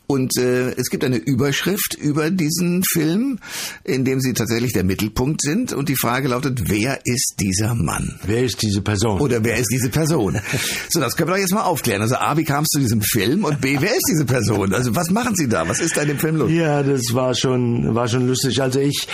Und 0.07 0.37
äh, 0.37 0.73
es 0.73 0.91
gibt 0.91 1.03
eine 1.03 1.17
Überschrift 1.17 1.95
über 1.99 2.31
diesen 2.31 2.83
Film, 2.85 3.39
in 3.85 4.05
dem 4.05 4.21
Sie 4.21 4.35
tatsächlich 4.35 4.73
der 4.75 4.85
Mittelpunkt 4.85 5.41
sind. 5.41 5.73
Und 5.73 5.89
die 5.89 5.97
Frage 5.97 6.29
lautet, 6.29 6.69
wer 6.69 7.01
ist 7.05 7.37
dieser 7.41 7.75
Mann? 7.75 8.19
Wer 8.27 8.45
ist 8.45 8.61
diese 8.61 8.83
Person? 8.83 9.21
Oder 9.21 9.43
wer 9.45 9.57
ist 9.57 9.69
diese 9.73 9.89
Person? 9.89 10.39
so, 10.91 11.01
das 11.01 11.17
können 11.17 11.31
wir 11.31 11.35
doch 11.35 11.41
jetzt 11.41 11.55
mal 11.55 11.63
aufklären. 11.63 12.03
Also 12.03 12.17
A, 12.17 12.37
wie 12.37 12.45
kam 12.45 12.65
es 12.65 12.69
zu 12.69 12.81
diesem 12.81 13.01
Film? 13.01 13.45
Und 13.45 13.63
B, 13.63 13.79
wer 13.81 13.93
ist 13.93 14.07
diese 14.11 14.27
Person? 14.27 14.75
Also 14.75 14.95
was 14.95 15.11
machen 15.11 15.35
Sie 15.37 15.49
da? 15.49 15.67
Was 15.69 15.81
ist 15.81 15.97
da 15.97 16.03
in 16.03 16.09
dem 16.09 16.19
Film 16.19 16.37
los? 16.37 16.51
Ja, 16.51 16.83
das 16.83 17.15
war 17.15 17.35
schon, 17.35 17.95
war 17.95 18.07
schon 18.07 18.29
lustig. 18.29 18.61
Also 18.61 18.81
ich, 18.81 19.09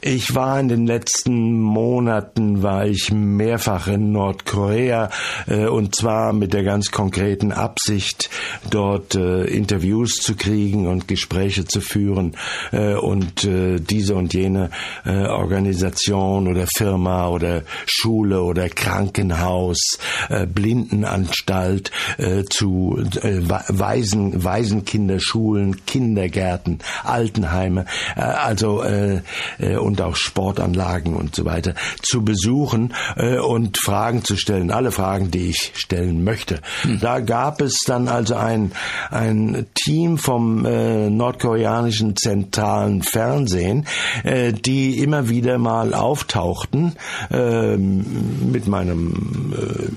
ich 0.00 0.36
war 0.36 0.60
in 0.60 0.68
den 0.68 0.86
letzten 0.86 1.60
Monaten, 1.60 2.62
war 2.62 2.86
ich 2.86 3.10
mehrfach 3.10 3.88
in 3.88 4.12
Nordkorea 4.12 5.10
äh, 5.48 5.66
und 5.66 5.96
zwar 5.96 6.32
mit 6.32 6.52
der 6.52 6.62
ganz 6.62 6.92
konkreten 6.92 7.50
Absicht, 7.50 8.30
dort 8.70 9.16
äh, 9.16 9.44
Interviews 9.44 10.14
zu 10.27 10.27
kriegen 10.34 10.86
und 10.86 11.08
Gespräche 11.08 11.64
zu 11.64 11.80
führen 11.80 12.36
äh, 12.72 12.94
und 12.94 13.44
äh, 13.44 13.80
diese 13.80 14.14
und 14.14 14.34
jene 14.34 14.70
äh, 15.04 15.26
Organisation 15.26 16.48
oder 16.48 16.66
Firma 16.66 17.28
oder 17.28 17.62
Schule 17.86 18.28
Schule 18.28 18.42
oder 18.42 18.68
Krankenhaus, 18.68 19.98
äh, 20.28 20.46
Blindenanstalt, 20.46 21.90
äh, 22.18 22.44
zu 22.44 22.98
äh, 23.22 23.40
Waisen, 23.40 24.44
Waisenkinderschulen, 24.44 25.84
Kindergärten, 25.86 26.80
Altenheime, 27.04 27.86
äh, 28.16 28.20
also 28.20 28.82
äh, 28.82 29.22
äh, 29.58 29.76
und 29.76 30.00
auch 30.00 30.16
Sportanlagen 30.16 31.14
und 31.14 31.34
so 31.34 31.44
weiter 31.44 31.74
zu 32.02 32.24
besuchen 32.24 32.94
äh, 33.16 33.38
und 33.38 33.78
Fragen 33.78 34.24
zu 34.24 34.36
stellen, 34.36 34.70
alle 34.70 34.90
Fragen, 34.90 35.30
die 35.30 35.50
ich 35.50 35.72
stellen 35.74 36.24
möchte. 36.24 36.60
Hm. 36.82 37.00
Da 37.00 37.20
gab 37.20 37.60
es 37.60 37.78
dann 37.86 38.08
also 38.08 38.34
ein 38.34 38.72
ein 39.10 39.66
Team 39.74 40.17
vom 40.18 40.64
äh, 40.64 41.08
nordkoreanischen 41.10 42.16
zentralen 42.16 43.02
Fernsehen, 43.02 43.86
äh, 44.24 44.52
die 44.52 44.98
immer 44.98 45.28
wieder 45.28 45.58
mal 45.58 45.94
auftauchten 45.94 46.94
äh, 47.30 47.76
mit 47.76 48.66
meinem 48.66 49.54
äh, 49.56 49.88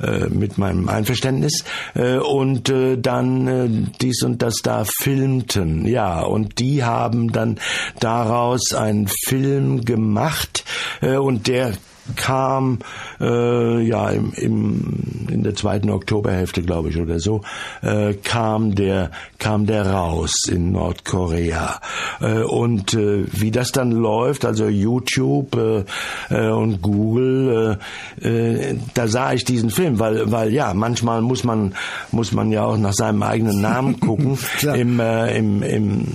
äh, 0.00 0.28
mit 0.30 0.56
meinem 0.56 0.88
Einverständnis 0.88 1.64
äh, 1.94 2.16
und 2.16 2.70
äh, 2.70 2.96
dann 2.96 3.46
äh, 3.46 3.68
dies 4.00 4.22
und 4.22 4.40
das 4.40 4.56
da 4.62 4.84
filmten. 4.84 5.86
Ja, 5.86 6.22
und 6.22 6.58
die 6.58 6.84
haben 6.84 7.32
dann 7.32 7.58
daraus 7.98 8.72
einen 8.72 9.08
Film 9.08 9.84
gemacht 9.84 10.64
äh, 11.02 11.16
und 11.16 11.48
der 11.48 11.74
kam 12.16 12.78
äh, 13.20 13.80
ja 13.82 14.10
im, 14.10 14.32
im, 14.34 15.26
in 15.30 15.42
der 15.42 15.54
zweiten 15.54 15.90
Oktoberhälfte, 15.90 16.62
glaube 16.62 16.90
ich, 16.90 16.98
oder 16.98 17.18
so, 17.18 17.42
äh, 17.82 18.14
kam 18.14 18.74
der 18.74 19.10
kam 19.38 19.66
der 19.66 19.86
raus 19.86 20.32
in 20.50 20.72
Nordkorea. 20.72 21.80
Äh, 22.20 22.42
und 22.42 22.94
äh, 22.94 23.24
wie 23.32 23.50
das 23.50 23.72
dann 23.72 23.92
läuft, 23.92 24.44
also 24.44 24.66
YouTube 24.66 25.56
äh, 25.56 25.84
äh, 26.30 26.50
und 26.50 26.82
Google, 26.82 27.78
äh, 28.20 28.28
äh, 28.28 28.76
da 28.94 29.08
sah 29.08 29.32
ich 29.32 29.44
diesen 29.44 29.70
Film, 29.70 29.98
weil 29.98 30.30
weil 30.30 30.52
ja 30.52 30.74
manchmal 30.74 31.22
muss 31.22 31.44
man 31.44 31.74
muss 32.12 32.32
man 32.32 32.50
ja 32.52 32.64
auch 32.64 32.76
nach 32.76 32.94
seinem 32.94 33.22
eigenen 33.22 33.60
Namen 33.60 34.00
gucken. 34.00 34.38
Im, 34.74 35.00
äh, 35.00 35.36
im 35.36 35.62
im 35.62 36.06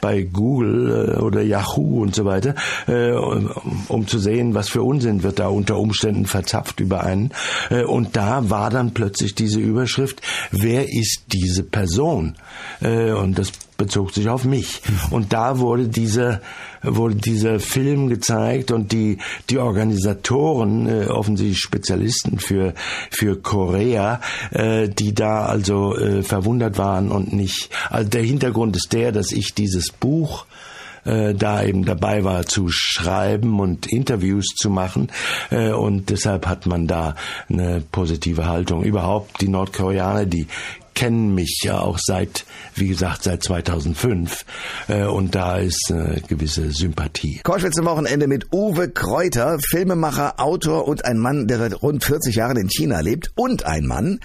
bei 0.00 0.22
Google 0.22 1.16
äh, 1.16 1.20
oder 1.20 1.42
Yahoo 1.42 2.02
und 2.02 2.14
so 2.14 2.24
weiter, 2.24 2.54
äh, 2.86 3.12
um, 3.12 3.50
um 3.88 4.06
zu 4.06 4.18
sehen, 4.18 4.54
was 4.54 4.68
für 4.68 4.82
Unsinn 4.82 5.22
wird 5.26 5.40
da 5.40 5.48
unter 5.48 5.76
Umständen 5.78 6.24
verzapft 6.24 6.78
über 6.78 7.02
einen. 7.02 7.32
Äh, 7.68 7.82
und 7.82 8.16
da 8.16 8.48
war 8.48 8.70
dann 8.70 8.94
plötzlich 8.94 9.34
diese 9.34 9.58
Überschrift, 9.58 10.22
wer 10.52 10.84
ist 10.88 11.24
diese 11.32 11.64
Person? 11.64 12.36
Äh, 12.80 13.10
und 13.10 13.36
das 13.38 13.50
bezog 13.76 14.14
sich 14.14 14.28
auf 14.28 14.44
mich. 14.44 14.80
Und 15.10 15.32
da 15.32 15.58
wurde 15.58 15.88
dieser 15.88 16.40
wurde 16.82 17.16
dieser 17.16 17.58
Film 17.58 18.08
gezeigt 18.08 18.70
und 18.70 18.92
die 18.92 19.18
die 19.50 19.58
Organisatoren 19.58 20.86
äh, 20.86 21.06
offensichtlich 21.06 21.58
Spezialisten 21.58 22.38
für 22.38 22.74
für 23.10 23.36
Korea, 23.36 24.20
die 24.52 25.14
da 25.14 25.46
also 25.46 25.94
verwundert 26.22 26.78
waren 26.78 27.10
und 27.10 27.32
nicht. 27.32 27.70
Also 27.90 28.08
der 28.08 28.22
Hintergrund 28.22 28.76
ist 28.76 28.92
der, 28.92 29.12
dass 29.12 29.32
ich 29.32 29.54
dieses 29.54 29.90
Buch 29.90 30.46
äh, 31.06 31.34
da 31.34 31.62
eben 31.62 31.84
dabei 31.84 32.24
war 32.24 32.46
zu 32.46 32.68
schreiben 32.68 33.60
und 33.60 33.90
Interviews 33.90 34.46
zu 34.56 34.70
machen. 34.70 35.10
Äh, 35.50 35.72
und 35.72 36.10
deshalb 36.10 36.46
hat 36.46 36.66
man 36.66 36.86
da 36.86 37.14
eine 37.48 37.82
positive 37.92 38.46
Haltung. 38.46 38.84
Überhaupt 38.84 39.40
die 39.40 39.48
Nordkoreaner, 39.48 40.26
die 40.26 40.46
kennen 40.96 41.34
mich 41.34 41.60
ja 41.62 41.78
auch 41.78 41.98
seit, 42.00 42.46
wie 42.74 42.88
gesagt, 42.88 43.22
seit 43.22 43.42
2005 43.44 44.44
äh, 44.88 45.04
und 45.04 45.34
da 45.34 45.58
ist 45.58 45.92
eine 45.92 46.22
gewisse 46.26 46.72
Sympathie. 46.72 47.40
Koschwitz 47.44 47.78
am 47.78 47.84
Wochenende 47.84 48.26
mit 48.26 48.52
Uwe 48.52 48.88
Kräuter, 48.88 49.58
Filmemacher, 49.60 50.40
Autor 50.40 50.88
und 50.88 51.04
ein 51.04 51.18
Mann, 51.18 51.46
der 51.46 51.58
seit 51.58 51.82
rund 51.82 52.02
40 52.02 52.34
Jahren 52.34 52.56
in 52.56 52.68
China 52.68 53.00
lebt 53.00 53.30
und 53.36 53.66
ein 53.66 53.84
Mann, 53.84 54.20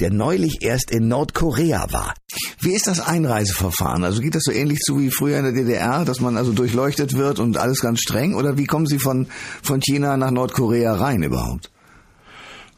der 0.00 0.10
neulich 0.10 0.58
erst 0.62 0.90
in 0.90 1.08
Nordkorea 1.08 1.92
war. 1.92 2.14
Wie 2.60 2.72
ist 2.72 2.86
das 2.86 3.00
Einreiseverfahren? 3.00 4.04
Also 4.04 4.20
geht 4.20 4.34
das 4.34 4.44
so 4.44 4.52
ähnlich 4.52 4.80
zu 4.80 4.98
wie 4.98 5.10
früher 5.10 5.38
in 5.38 5.44
der 5.44 5.52
DDR, 5.52 6.04
dass 6.04 6.20
man 6.20 6.36
also 6.36 6.52
durchleuchtet 6.52 7.16
wird 7.16 7.38
und 7.38 7.56
alles 7.56 7.80
ganz 7.80 8.00
streng? 8.00 8.34
Oder 8.34 8.58
wie 8.58 8.64
kommen 8.64 8.86
Sie 8.86 8.98
von, 8.98 9.28
von 9.62 9.80
China 9.80 10.16
nach 10.16 10.30
Nordkorea 10.30 10.94
rein 10.94 11.22
überhaupt? 11.22 11.70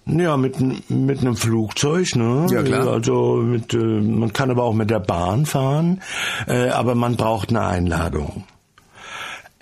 Ja, 0.05 0.37
mit, 0.37 0.57
mit 0.91 1.21
einem 1.21 1.37
Flugzeug, 1.37 2.17
ne? 2.17 2.47
Ja, 2.51 2.63
klar. 2.63 2.89
Also 2.89 3.37
mit, 3.37 3.73
äh, 3.73 3.79
man 3.79 4.33
kann 4.33 4.51
aber 4.51 4.65
auch 4.65 4.75
mit 4.75 4.91
der 4.91 4.99
Bahn 4.99 5.47
fahren, 5.47 6.01
äh, 6.49 6.71
aber 6.71 6.97
man 6.97 7.17
braucht 7.17 7.51
eine 7.51 7.61
Einladung. 7.61 8.45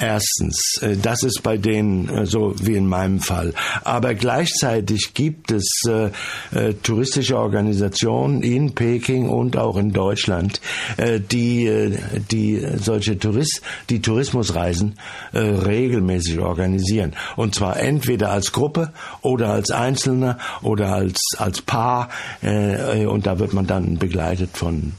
Erstens, 0.00 0.78
äh, 0.80 0.96
das 0.96 1.22
ist 1.22 1.42
bei 1.42 1.58
denen 1.58 2.08
äh, 2.08 2.26
so 2.26 2.54
wie 2.62 2.74
in 2.74 2.86
meinem 2.86 3.20
Fall. 3.20 3.52
Aber 3.84 4.14
gleichzeitig 4.14 5.12
gibt 5.12 5.50
es 5.50 5.82
äh, 5.86 6.10
äh, 6.52 6.74
touristische 6.82 7.36
Organisationen 7.36 8.42
in 8.42 8.74
Peking 8.74 9.28
und 9.28 9.58
auch 9.58 9.76
in 9.76 9.92
Deutschland, 9.92 10.62
äh, 10.96 11.20
die, 11.20 11.94
die 12.30 12.66
solche 12.76 13.18
Tourist, 13.18 13.60
die 13.90 14.00
Tourismusreisen 14.00 14.94
regelmäßig 15.32 16.38
organisieren. 16.38 17.14
Und 17.36 17.54
zwar 17.54 17.78
entweder 17.78 18.30
als 18.30 18.52
Gruppe 18.52 18.92
oder 19.20 19.50
als 19.50 19.70
Einzelner 19.70 20.38
oder 20.62 20.94
als, 20.94 21.20
als 21.36 21.60
Paar. 21.62 22.08
und 22.42 23.26
da 23.26 23.38
wird 23.38 23.52
man 23.52 23.66
dann 23.66 23.98
begleitet 23.98 24.50
von 24.56 24.92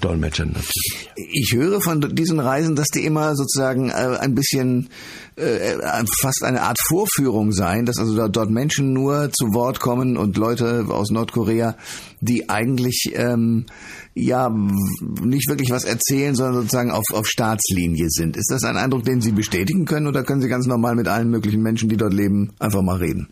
Dolmetschern 0.00 0.48
natürlich. 0.48 1.08
Ich 1.16 1.52
höre 1.54 1.80
von 1.80 2.14
diesen 2.14 2.40
Reisen, 2.40 2.76
dass 2.76 2.88
die 2.88 3.04
immer 3.04 3.34
sozusagen 3.34 3.90
ein 3.92 4.29
bisschen 4.34 4.88
äh, 5.36 5.76
fast 6.20 6.42
eine 6.44 6.62
Art 6.62 6.78
Vorführung 6.88 7.52
sein, 7.52 7.86
dass 7.86 7.98
also 7.98 8.28
dort 8.28 8.50
Menschen 8.50 8.92
nur 8.92 9.30
zu 9.32 9.46
Wort 9.54 9.80
kommen 9.80 10.16
und 10.16 10.36
Leute 10.36 10.86
aus 10.88 11.10
Nordkorea, 11.10 11.76
die 12.20 12.48
eigentlich 12.48 13.12
ähm, 13.14 13.66
ja 14.14 14.48
nicht 14.50 15.48
wirklich 15.48 15.70
was 15.70 15.84
erzählen, 15.84 16.34
sondern 16.34 16.62
sozusagen 16.62 16.90
auf, 16.90 17.04
auf 17.12 17.26
Staatslinie 17.26 18.06
sind. 18.08 18.36
Ist 18.36 18.50
das 18.50 18.64
ein 18.64 18.76
Eindruck, 18.76 19.04
den 19.04 19.20
Sie 19.20 19.32
bestätigen 19.32 19.84
können 19.84 20.06
oder 20.06 20.22
können 20.22 20.42
Sie 20.42 20.48
ganz 20.48 20.66
normal 20.66 20.94
mit 20.94 21.08
allen 21.08 21.30
möglichen 21.30 21.62
Menschen, 21.62 21.88
die 21.88 21.96
dort 21.96 22.12
leben, 22.12 22.52
einfach 22.58 22.82
mal 22.82 22.96
reden? 22.96 23.28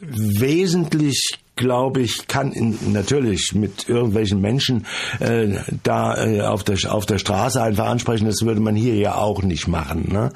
Wesentlich 0.00 1.45
glaube 1.56 2.02
ich, 2.02 2.28
kann 2.28 2.52
in, 2.52 2.78
natürlich 2.92 3.54
mit 3.54 3.88
irgendwelchen 3.88 4.40
Menschen 4.42 4.86
äh, 5.20 5.48
da 5.82 6.22
äh, 6.22 6.42
auf, 6.42 6.64
der, 6.64 6.76
auf 6.92 7.06
der 7.06 7.18
Straße 7.18 7.60
einfach 7.62 7.86
ansprechen. 7.86 8.26
Das 8.26 8.42
würde 8.42 8.60
man 8.60 8.76
hier 8.76 8.94
ja 8.96 9.14
auch 9.16 9.42
nicht 9.42 9.66
machen. 9.66 10.10
Ne? 10.12 10.30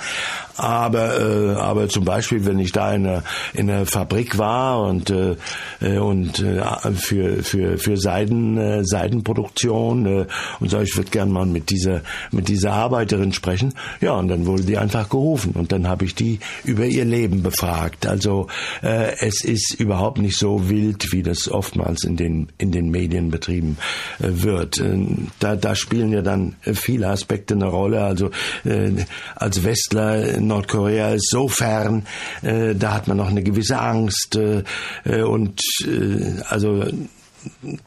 Aber, 0.57 1.21
äh, 1.21 1.55
aber 1.57 1.89
zum 1.89 2.05
Beispiel, 2.05 2.47
wenn 2.47 2.59
ich 2.59 2.73
da 2.73 2.95
in 2.95 3.07
einer, 3.07 3.23
in 3.53 3.71
einer 3.71 3.87
Fabrik 3.87 4.39
war 4.39 4.83
und, 4.83 5.11
äh, 5.11 5.37
äh 5.81 5.99
und 5.99 6.41
äh, 6.41 6.63
für, 6.95 7.43
für, 7.43 7.77
für 7.77 7.97
Seiden, 7.99 8.57
äh, 8.57 8.85
Seidenproduktion 8.85 10.07
äh, 10.07 10.27
und 10.59 10.71
sage, 10.71 10.85
ich 10.85 10.97
würde 10.97 11.11
gern 11.11 11.31
mal 11.31 11.47
mit 11.47 11.71
dieser, 11.71 12.01
mit 12.31 12.49
dieser 12.49 12.73
Arbeiterin 12.73 13.33
sprechen, 13.33 13.75
ja, 14.01 14.13
und 14.13 14.29
dann 14.29 14.47
wurde 14.47 14.65
die 14.65 14.79
einfach 14.79 15.09
gerufen 15.09 15.53
und 15.53 15.73
dann 15.73 15.87
habe 15.87 16.07
ich 16.07 16.15
die 16.15 16.41
über 16.65 16.87
ihr 16.87 17.05
Leben 17.05 17.43
befragt. 17.43 18.07
Also 18.07 18.47
äh, 18.83 19.17
es 19.21 19.45
ist 19.45 19.75
überhaupt 19.79 20.19
nicht 20.19 20.39
so 20.39 20.69
wild, 20.71 21.10
wie 21.13 21.23
das 21.23 21.51
oftmals 21.51 22.05
in 22.05 22.17
den, 22.17 22.49
in 22.59 22.73
den 22.73 22.91
Medien 22.91 23.31
betrieben 23.31 23.79
äh, 24.19 24.29
wird. 24.29 24.79
Äh, 24.79 24.99
da, 25.39 25.57
da 25.57 25.75
spielen 25.75 26.13
ja 26.13 26.23
dann 26.23 26.57
viele 26.63 27.09
Aspekte 27.09 27.55
eine 27.55 27.67
Rolle. 27.67 28.03
Also 28.03 28.31
äh, 28.65 28.93
als 29.35 29.65
Westler 29.65 30.41
Nordkorea 30.41 31.11
ist 31.11 31.31
so 31.31 31.49
fern, 31.49 32.07
äh, 32.43 32.75
da 32.75 32.95
hat 32.95 33.09
man 33.09 33.17
noch 33.17 33.29
eine 33.29 33.43
gewisse 33.43 33.79
Angst 33.79 34.37
äh, 34.37 34.63
äh 35.05 35.23
und 35.23 35.61
äh, 35.85 36.41
also 36.49 36.85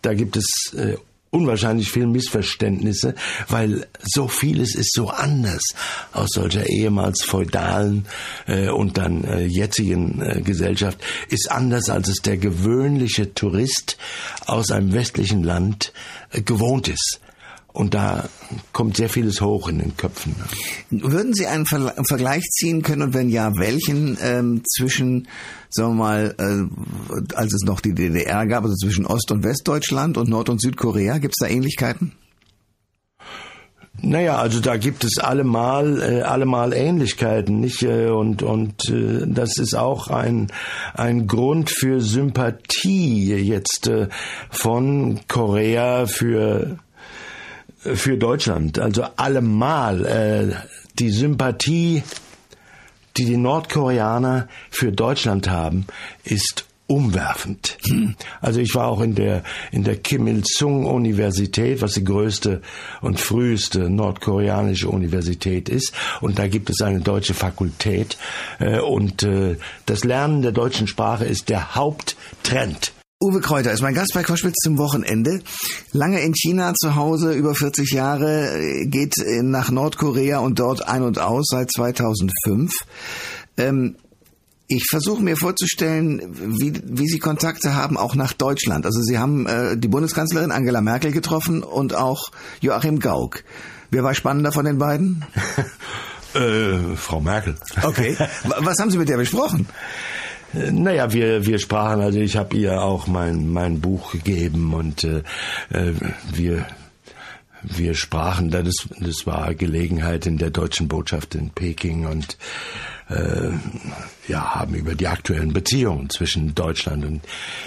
da 0.01 0.13
gibt 0.13 0.37
es 0.37 0.73
äh, 0.75 0.97
unwahrscheinlich 1.33 1.91
viele 1.91 2.07
Missverständnisse, 2.07 3.15
weil 3.49 3.87
so 4.01 4.27
vieles 4.27 4.75
ist 4.75 4.93
so 4.93 5.09
anders 5.09 5.63
aus 6.11 6.29
solcher 6.31 6.69
ehemals 6.69 7.23
feudalen 7.23 8.05
äh, 8.45 8.69
und 8.69 8.97
dann 8.97 9.23
äh, 9.23 9.45
jetzigen 9.45 10.21
äh, 10.21 10.41
Gesellschaft, 10.41 10.99
ist 11.29 11.51
anders, 11.51 11.89
als 11.89 12.07
es 12.07 12.21
der 12.21 12.37
gewöhnliche 12.37 13.33
Tourist 13.33 13.97
aus 14.45 14.69
einem 14.69 14.93
westlichen 14.93 15.43
Land 15.43 15.91
äh, 16.31 16.41
gewohnt 16.41 16.87
ist. 16.87 17.19
Und 17.73 17.95
da 17.95 18.29
kommt 18.71 18.97
sehr 18.97 19.09
vieles 19.09 19.41
hoch 19.41 19.67
in 19.67 19.79
den 19.79 19.97
Köpfen. 19.97 20.35
Würden 20.91 21.33
Sie 21.33 21.47
einen 21.47 21.65
Vergleich 21.65 22.43
ziehen 22.43 22.83
können 22.83 23.01
und 23.01 23.13
wenn 23.15 23.29
ja, 23.29 23.51
welchen 23.57 24.15
ähm, 24.21 24.61
zwischen, 24.63 25.27
sagen 25.71 25.95
wir 25.95 26.03
mal, 26.03 26.35
äh, 26.37 27.35
als 27.35 27.51
es 27.51 27.63
noch 27.65 27.81
die 27.81 27.95
DDR 27.95 28.45
gab, 28.45 28.63
also 28.63 28.75
zwischen 28.75 29.07
Ost- 29.07 29.31
und 29.31 29.43
Westdeutschland 29.43 30.17
und 30.17 30.29
Nord- 30.29 30.49
und 30.49 30.61
Südkorea, 30.61 31.17
gibt 31.17 31.33
es 31.35 31.43
da 31.43 31.51
Ähnlichkeiten? 31.51 32.13
Naja, 34.01 34.37
also 34.37 34.59
da 34.59 34.77
gibt 34.77 35.03
es 35.03 35.17
allemal, 35.17 36.01
äh, 36.01 36.21
allemal 36.21 36.73
Ähnlichkeiten, 36.73 37.59
nicht? 37.59 37.83
Äh, 37.83 38.07
und 38.07 38.43
und 38.43 38.89
äh, 38.89 39.25
das 39.25 39.57
ist 39.57 39.75
auch 39.75 40.09
ein 40.09 40.51
ein 40.93 41.25
Grund 41.25 41.71
für 41.71 42.01
Sympathie 42.01 43.33
jetzt 43.35 43.87
äh, 43.87 44.09
von 44.49 45.21
Korea 45.27 46.05
für 46.07 46.79
für 47.83 48.17
Deutschland. 48.17 48.79
Also 48.79 49.03
allemal 49.15 50.05
äh, 50.05 50.55
die 50.99 51.09
Sympathie 51.09 52.03
die 53.17 53.25
die 53.25 53.37
Nordkoreaner 53.37 54.47
für 54.69 54.91
Deutschland 54.91 55.49
haben, 55.49 55.85
ist 56.23 56.65
umwerfend. 56.87 57.77
Also 58.41 58.59
ich 58.59 58.75
war 58.75 58.87
auch 58.87 59.01
in 59.01 59.15
der 59.15 59.43
in 59.71 59.83
der 59.83 59.95
Kim 59.95 60.27
Il 60.27 60.43
Sung 60.45 60.85
Universität, 60.85 61.81
was 61.81 61.93
die 61.93 62.03
größte 62.03 62.61
und 63.01 63.19
früheste 63.19 63.89
nordkoreanische 63.89 64.89
Universität 64.89 65.69
ist, 65.69 65.93
und 66.21 66.39
da 66.39 66.47
gibt 66.47 66.69
es 66.69 66.81
eine 66.81 66.99
deutsche 66.99 67.33
Fakultät 67.33 68.17
äh, 68.59 68.79
und 68.79 69.23
äh, 69.23 69.57
das 69.85 70.03
Lernen 70.03 70.41
der 70.41 70.51
deutschen 70.51 70.87
Sprache 70.87 71.25
ist 71.25 71.49
der 71.49 71.75
Haupttrend. 71.75 72.92
Uwe 73.23 73.39
Kräuter 73.39 73.71
ist 73.71 73.81
mein 73.81 73.93
Gast 73.93 74.11
bei 74.13 74.21
Koschwitz 74.21 74.55
zum 74.61 74.77
Wochenende. 74.77 75.39
Lange 75.93 76.19
in 76.19 76.33
China 76.33 76.73
zu 76.73 76.95
Hause, 76.95 77.31
über 77.31 77.55
40 77.55 77.93
Jahre, 77.93 78.83
geht 78.83 79.15
nach 79.43 79.71
Nordkorea 79.71 80.39
und 80.39 80.59
dort 80.59 80.85
ein 80.85 81.03
und 81.03 81.19
aus 81.19 81.45
seit 81.49 81.71
2005. 81.71 82.73
Ähm, 83.55 83.95
ich 84.67 84.87
versuche 84.89 85.23
mir 85.23 85.37
vorzustellen, 85.37 86.21
wie, 86.59 86.73
wie 86.83 87.07
Sie 87.07 87.19
Kontakte 87.19 87.75
haben, 87.75 87.95
auch 87.95 88.15
nach 88.15 88.33
Deutschland. 88.33 88.85
Also 88.85 89.01
Sie 89.01 89.17
haben 89.17 89.47
äh, 89.47 89.77
die 89.77 89.87
Bundeskanzlerin 89.87 90.51
Angela 90.51 90.81
Merkel 90.81 91.13
getroffen 91.13 91.63
und 91.63 91.95
auch 91.95 92.29
Joachim 92.59 92.99
Gauck. 92.99 93.45
Wer 93.89 94.03
war 94.03 94.15
spannender 94.15 94.51
von 94.51 94.65
den 94.65 94.79
beiden? 94.79 95.23
äh, 96.33 96.97
Frau 96.97 97.21
Merkel. 97.21 97.55
Okay. 97.83 98.17
Was 98.59 98.79
haben 98.79 98.91
Sie 98.91 98.97
mit 98.97 99.07
der 99.07 99.15
besprochen? 99.15 99.65
Naja, 100.53 101.11
wir, 101.13 101.45
wir 101.45 101.59
sprachen, 101.59 102.01
also 102.01 102.19
ich 102.19 102.37
habe 102.37 102.55
ihr 102.55 102.81
auch 102.81 103.07
mein, 103.07 103.51
mein 103.51 103.81
Buch 103.81 104.11
gegeben 104.11 104.73
und 104.73 105.03
äh, 105.03 105.23
äh 105.71 105.93
wir 106.31 106.65
wir 107.63 107.95
sprachen, 107.95 108.51
das, 108.51 108.87
das 108.99 109.25
war 109.25 109.55
Gelegenheit 109.55 110.25
in 110.25 110.37
der 110.37 110.49
deutschen 110.49 110.89
Botschaft 110.89 111.33
in 111.33 111.49
Peking 111.49 112.05
und 112.05 112.37
äh, 113.09 113.49
ja, 114.27 114.55
haben 114.55 114.75
über 114.75 114.95
die 114.95 115.07
aktuellen 115.07 115.51
Beziehungen 115.51 116.09
zwischen 116.09 116.55
Deutschland 116.55 117.03
und 117.03 117.21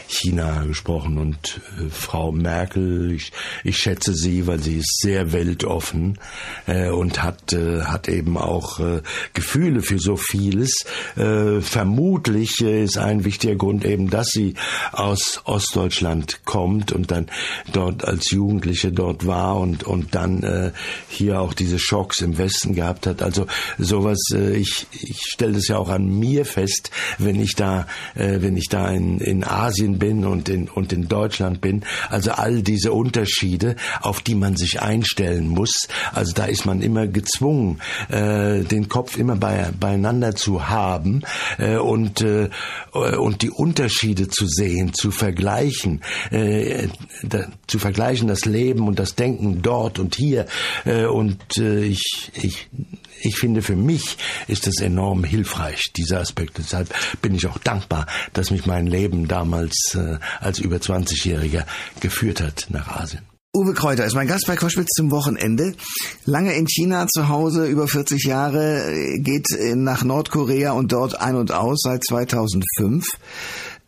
China 0.09 0.64
gesprochen 0.64 1.18
und 1.18 1.61
äh, 1.79 1.90
Frau 1.90 2.33
Merkel, 2.33 3.12
ich, 3.12 3.33
ich 3.62 3.77
schätze 3.77 4.14
sie, 4.14 4.46
weil 4.46 4.61
sie 4.61 4.79
ist 4.79 5.01
sehr 5.01 5.33
weltoffen 5.33 6.18
äh, 6.66 6.88
und 6.88 7.22
hat 7.22 7.53
äh, 7.53 7.83
hat 7.83 8.09
eben 8.09 8.38
auch 8.38 8.81
äh, 8.81 9.03
Gefühle 9.35 9.83
für 9.83 9.99
so 9.99 10.16
vieles. 10.16 10.85
Äh, 11.16 11.61
vermutlich 11.61 12.61
ist 12.61 12.96
ein 12.96 13.25
wichtiger 13.25 13.57
Grund 13.57 13.85
eben, 13.85 14.09
dass 14.09 14.29
sie 14.29 14.55
aus 14.92 15.42
Ostdeutschland 15.44 16.44
kommt 16.44 16.92
und 16.92 17.11
dann 17.11 17.27
dort 17.72 18.05
als 18.05 18.31
Jugendliche 18.31 18.92
dort 18.92 19.27
war 19.27 19.57
und 19.57 19.85
und 19.85 20.14
dann 20.14 20.42
äh, 20.42 20.72
hier 21.09 21.40
auch 21.40 21.53
diese 21.53 21.79
Schocks 21.79 22.20
im 22.20 22.38
Westen 22.38 22.75
gehabt 22.75 23.07
hat. 23.07 23.20
Also 23.20 23.46
sowas, 23.79 24.18
äh, 24.33 24.57
ich 24.57 24.87
ich 24.92 25.25
stelle 25.26 25.54
das 25.54 25.68
ja 25.68 25.78
auch 25.78 25.88
an 25.88 26.06
mir 26.06 26.44
fest, 26.44 26.90
wenn 27.18 27.40
ich 27.40 27.54
da, 27.54 27.86
äh, 28.14 28.40
wenn 28.40 28.56
ich 28.56 28.68
da 28.68 28.90
in, 28.90 29.18
in 29.18 29.44
Asien 29.44 29.98
bin 29.98 30.24
und 30.24 30.48
in, 30.48 30.68
und 30.68 30.92
in 30.92 31.08
Deutschland 31.08 31.60
bin. 31.60 31.84
Also 32.08 32.32
all 32.32 32.62
diese 32.62 32.92
Unterschiede, 32.92 33.76
auf 34.00 34.20
die 34.20 34.34
man 34.34 34.56
sich 34.56 34.80
einstellen 34.80 35.48
muss. 35.48 35.88
Also 36.12 36.32
da 36.32 36.44
ist 36.44 36.66
man 36.66 36.82
immer 36.82 37.06
gezwungen, 37.06 37.80
äh, 38.08 38.60
den 38.62 38.88
Kopf 38.88 39.16
immer 39.18 39.36
bei, 39.36 39.70
beieinander 39.78 40.34
zu 40.34 40.68
haben 40.68 41.22
äh, 41.58 41.76
und, 41.76 42.20
äh, 42.20 42.48
und 42.92 43.42
die 43.42 43.50
Unterschiede 43.50 44.28
zu 44.28 44.46
sehen, 44.46 44.92
zu 44.94 45.10
vergleichen, 45.10 46.02
äh, 46.30 46.88
da, 47.22 47.46
zu 47.66 47.78
vergleichen 47.78 48.28
das 48.28 48.44
Leben 48.44 48.86
und 48.86 48.98
das 48.98 49.14
Denken 49.14 49.62
dort 49.62 49.98
und 49.98 50.14
hier. 50.14 50.46
Äh, 50.84 51.06
und 51.06 51.58
äh, 51.58 51.84
ich, 51.84 52.30
ich 52.34 52.68
ich 53.20 53.38
finde, 53.38 53.62
für 53.62 53.76
mich 53.76 54.18
ist 54.48 54.66
es 54.66 54.81
enorm 54.81 55.24
hilfreich, 55.24 55.92
dieser 55.96 56.20
Aspekt. 56.20 56.59
Deshalb 56.59 56.94
bin 57.22 57.35
ich 57.35 57.46
auch 57.46 57.59
dankbar, 57.59 58.07
dass 58.33 58.50
mich 58.50 58.66
mein 58.66 58.87
Leben 58.87 59.29
damals 59.29 59.94
äh, 59.94 60.18
als 60.40 60.59
über 60.59 60.76
20-Jähriger 60.76 61.64
geführt 62.00 62.40
hat 62.40 62.66
nach 62.70 62.88
Asien. 62.88 63.22
Uwe 63.57 63.72
Kräuter 63.72 64.05
ist 64.05 64.14
mein 64.14 64.26
Gast 64.26 64.46
bei 64.46 64.55
Koschwitz 64.55 64.90
zum 64.94 65.11
Wochenende. 65.11 65.72
Lange 66.26 66.55
in 66.55 66.66
China 66.66 67.07
zu 67.07 67.29
Hause, 67.29 67.66
über 67.66 67.88
40 67.88 68.24
Jahre, 68.24 68.92
geht 69.16 69.46
nach 69.74 70.05
Nordkorea 70.05 70.72
und 70.72 70.92
dort 70.92 71.18
ein 71.18 71.37
und 71.37 71.52
aus 71.52 71.81
seit 71.83 72.05
2005. 72.05 73.07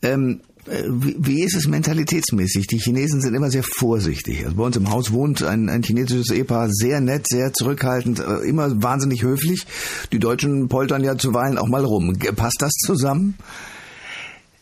Ähm, 0.00 0.40
äh, 0.40 0.47
wie 0.70 1.42
ist 1.42 1.54
es 1.54 1.66
mentalitätsmäßig? 1.66 2.66
Die 2.66 2.78
Chinesen 2.78 3.20
sind 3.20 3.34
immer 3.34 3.50
sehr 3.50 3.62
vorsichtig. 3.62 4.44
Also 4.44 4.56
bei 4.56 4.64
uns 4.64 4.76
im 4.76 4.90
Haus 4.90 5.12
wohnt 5.12 5.42
ein, 5.42 5.68
ein 5.68 5.82
chinesisches 5.82 6.30
Ehepaar 6.30 6.68
sehr 6.70 7.00
nett, 7.00 7.26
sehr 7.28 7.52
zurückhaltend, 7.52 8.20
äh, 8.20 8.48
immer 8.48 8.82
wahnsinnig 8.82 9.22
höflich. 9.22 9.66
Die 10.12 10.18
Deutschen 10.18 10.68
poltern 10.68 11.04
ja 11.04 11.16
zuweilen 11.16 11.58
auch 11.58 11.68
mal 11.68 11.84
rum. 11.84 12.16
Passt 12.36 12.60
das 12.60 12.72
zusammen? 12.72 13.34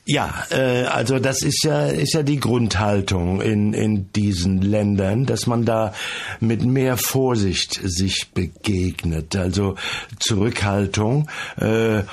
Ja, 0.08 0.32
äh, 0.50 0.84
also 0.84 1.18
das 1.18 1.42
ist 1.42 1.64
ja 1.64 1.86
ist 1.86 2.14
ja 2.14 2.22
die 2.22 2.38
Grundhaltung 2.38 3.40
in 3.40 3.72
in 3.72 4.12
diesen 4.12 4.62
Ländern, 4.62 5.26
dass 5.26 5.48
man 5.48 5.64
da 5.64 5.92
mit 6.38 6.64
mehr 6.64 6.96
Vorsicht 6.96 7.80
sich 7.82 8.28
begegnet. 8.32 9.34
Also 9.34 9.74
Zurückhaltung. 10.20 11.28
Äh, 11.60 11.98
äh, 11.98 12.04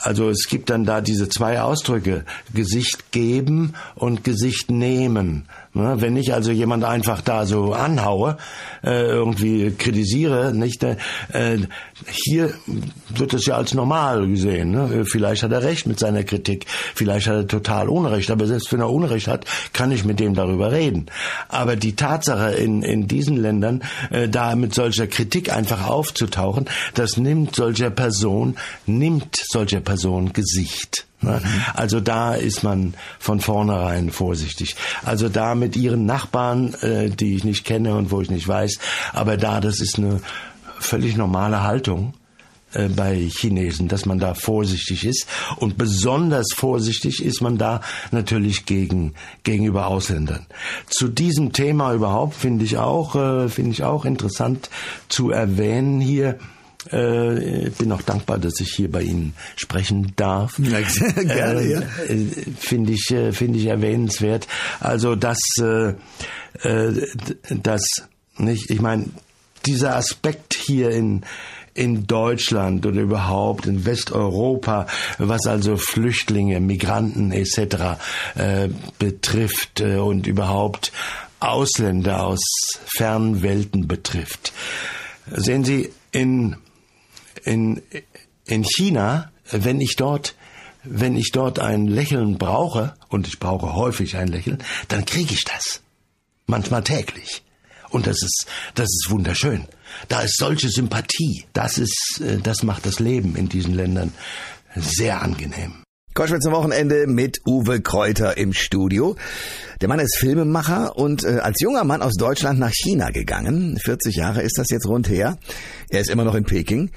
also 0.00 0.30
es 0.30 0.48
gibt 0.48 0.70
dann 0.70 0.84
da 0.84 1.00
diese 1.00 1.28
zwei 1.28 1.60
Ausdrücke, 1.60 2.24
Gesicht 2.52 3.12
geben 3.12 3.74
und 3.94 4.24
Gesicht 4.24 4.70
nehmen. 4.70 5.46
Ne, 5.76 6.00
wenn 6.00 6.16
ich 6.16 6.32
also 6.32 6.52
jemand 6.52 6.84
einfach 6.84 7.20
da 7.20 7.46
so 7.46 7.72
anhaue, 7.72 8.36
äh, 8.84 9.06
irgendwie 9.06 9.72
kritisiere, 9.72 10.54
nicht? 10.54 10.84
Hier 12.06 12.54
wird 13.08 13.34
es 13.34 13.46
ja 13.46 13.56
als 13.56 13.74
normal 13.74 14.26
gesehen. 14.26 14.72
Ne? 14.72 15.04
Vielleicht 15.04 15.42
hat 15.42 15.52
er 15.52 15.62
recht 15.62 15.86
mit 15.86 15.98
seiner 15.98 16.24
Kritik, 16.24 16.66
vielleicht 16.94 17.26
hat 17.26 17.34
er 17.34 17.46
total 17.46 17.88
Unrecht, 17.88 18.30
aber 18.30 18.46
selbst 18.46 18.72
wenn 18.72 18.80
er 18.80 18.90
Unrecht 18.90 19.28
hat, 19.28 19.44
kann 19.72 19.90
ich 19.90 20.04
mit 20.04 20.20
dem 20.20 20.34
darüber 20.34 20.72
reden. 20.72 21.06
Aber 21.48 21.76
die 21.76 21.96
Tatsache 21.96 22.52
in, 22.52 22.82
in 22.82 23.08
diesen 23.08 23.36
Ländern, 23.36 23.82
äh, 24.10 24.28
da 24.28 24.54
mit 24.56 24.74
solcher 24.74 25.06
Kritik 25.06 25.52
einfach 25.52 25.86
aufzutauchen, 25.86 26.66
das 26.94 27.16
nimmt 27.16 27.56
solcher 27.56 27.90
Person, 27.90 28.56
nimmt 28.86 29.36
solcher 29.50 29.80
Person 29.80 30.32
Gesicht. 30.32 31.06
Ne? 31.24 31.40
Also 31.74 32.00
da 32.00 32.34
ist 32.34 32.62
man 32.62 32.94
von 33.18 33.40
vornherein 33.40 34.10
vorsichtig. 34.10 34.76
Also 35.04 35.28
da 35.28 35.54
mit 35.54 35.76
ihren 35.76 36.06
Nachbarn, 36.06 36.74
äh, 36.74 37.10
die 37.10 37.34
ich 37.34 37.44
nicht 37.44 37.64
kenne 37.64 37.94
und 37.94 38.10
wo 38.10 38.20
ich 38.20 38.30
nicht 38.30 38.46
weiß, 38.46 38.78
aber 39.12 39.36
da, 39.36 39.60
das 39.60 39.80
ist 39.80 39.98
eine 39.98 40.20
völlig 40.84 41.16
normale 41.16 41.62
Haltung 41.62 42.14
äh, 42.74 42.88
bei 42.88 43.16
Chinesen, 43.16 43.88
dass 43.88 44.06
man 44.06 44.18
da 44.18 44.34
vorsichtig 44.34 45.04
ist 45.04 45.26
und 45.56 45.78
besonders 45.78 46.52
vorsichtig 46.54 47.24
ist 47.24 47.40
man 47.40 47.58
da 47.58 47.80
natürlich 48.10 48.66
gegen 48.66 49.14
gegenüber 49.44 49.86
Ausländern. 49.86 50.46
Zu 50.88 51.08
diesem 51.08 51.52
Thema 51.52 51.94
überhaupt 51.94 52.34
finde 52.34 52.64
ich 52.64 52.78
auch 52.78 53.14
äh, 53.14 53.48
finde 53.48 53.72
ich 53.72 53.84
auch 53.84 54.04
interessant 54.04 54.70
zu 55.08 55.30
erwähnen 55.30 56.00
hier 56.00 56.38
äh, 56.90 57.70
bin 57.78 57.92
auch 57.92 58.02
dankbar, 58.02 58.38
dass 58.38 58.60
ich 58.60 58.74
hier 58.74 58.90
bei 58.90 59.02
Ihnen 59.02 59.34
sprechen 59.56 60.12
darf. 60.16 60.58
Ja, 60.58 60.80
gerne, 60.80 61.60
äh, 61.60 61.72
ja. 61.72 61.82
Finde 62.58 62.92
ich, 62.92 63.14
finde 63.32 63.58
ich 63.58 63.66
erwähnenswert. 63.66 64.46
Also, 64.80 65.14
dass, 65.14 65.38
äh, 65.58 65.94
dass, 67.48 67.82
nicht, 68.36 68.70
ich 68.70 68.80
meine, 68.82 69.06
dieser 69.66 69.96
Aspekt 69.96 70.54
hier 70.54 70.90
in, 70.90 71.24
in 71.74 72.06
Deutschland 72.06 72.86
oder 72.86 73.00
überhaupt 73.00 73.66
in 73.66 73.84
Westeuropa, 73.84 74.86
was 75.18 75.46
also 75.46 75.76
Flüchtlinge, 75.76 76.60
Migranten 76.60 77.32
etc. 77.32 77.98
Äh, 78.34 78.68
betrifft 78.98 79.80
äh, 79.80 79.96
und 79.96 80.26
überhaupt 80.26 80.92
Ausländer 81.40 82.24
aus 82.24 82.40
fernen 82.86 83.42
Welten 83.42 83.86
betrifft. 83.86 84.52
Sehen 85.30 85.64
Sie, 85.64 85.90
in 86.10 86.56
in, 87.44 87.82
in 88.46 88.64
China, 88.64 89.30
wenn 89.50 89.80
ich 89.80 89.96
dort 89.96 90.34
wenn 90.86 91.16
ich 91.16 91.30
dort 91.32 91.60
ein 91.60 91.86
Lächeln 91.86 92.36
brauche, 92.36 92.94
und 93.08 93.26
ich 93.26 93.40
brauche 93.40 93.74
häufig 93.74 94.16
ein 94.18 94.28
Lächeln, 94.28 94.62
dann 94.88 95.06
kriege 95.06 95.32
ich 95.32 95.44
das. 95.44 95.80
Manchmal 96.46 96.84
täglich. 96.84 97.42
Und 97.94 98.08
das 98.08 98.22
ist, 98.24 98.46
das 98.74 98.86
ist 98.86 99.06
wunderschön. 99.08 99.68
Da 100.08 100.22
ist 100.22 100.36
solche 100.36 100.68
Sympathie. 100.68 101.44
Das 101.52 101.78
ist, 101.78 102.20
äh, 102.20 102.38
das 102.38 102.64
macht 102.64 102.86
das 102.86 102.98
Leben 102.98 103.36
in 103.36 103.48
diesen 103.48 103.72
Ländern 103.72 104.12
sehr 104.74 105.22
angenehm. 105.22 105.84
Koschwitz 106.12 106.42
zum 106.42 106.52
Wochenende 106.52 107.06
mit 107.06 107.38
Uwe 107.46 107.80
Kräuter 107.80 108.36
im 108.36 108.52
Studio. 108.52 109.14
Der 109.80 109.88
Mann 109.88 110.00
ist 110.00 110.16
Filmemacher 110.18 110.96
und 110.96 111.22
äh, 111.22 111.38
als 111.38 111.60
junger 111.60 111.84
Mann 111.84 112.02
aus 112.02 112.14
Deutschland 112.14 112.58
nach 112.58 112.72
China 112.72 113.10
gegangen. 113.10 113.78
40 113.78 114.16
Jahre 114.16 114.42
ist 114.42 114.58
das 114.58 114.70
jetzt 114.70 114.88
rund 114.88 115.08
her. 115.08 115.38
Er 115.88 116.00
ist 116.00 116.10
immer 116.10 116.24
noch 116.24 116.34
in 116.34 116.44
Peking. 116.44 116.90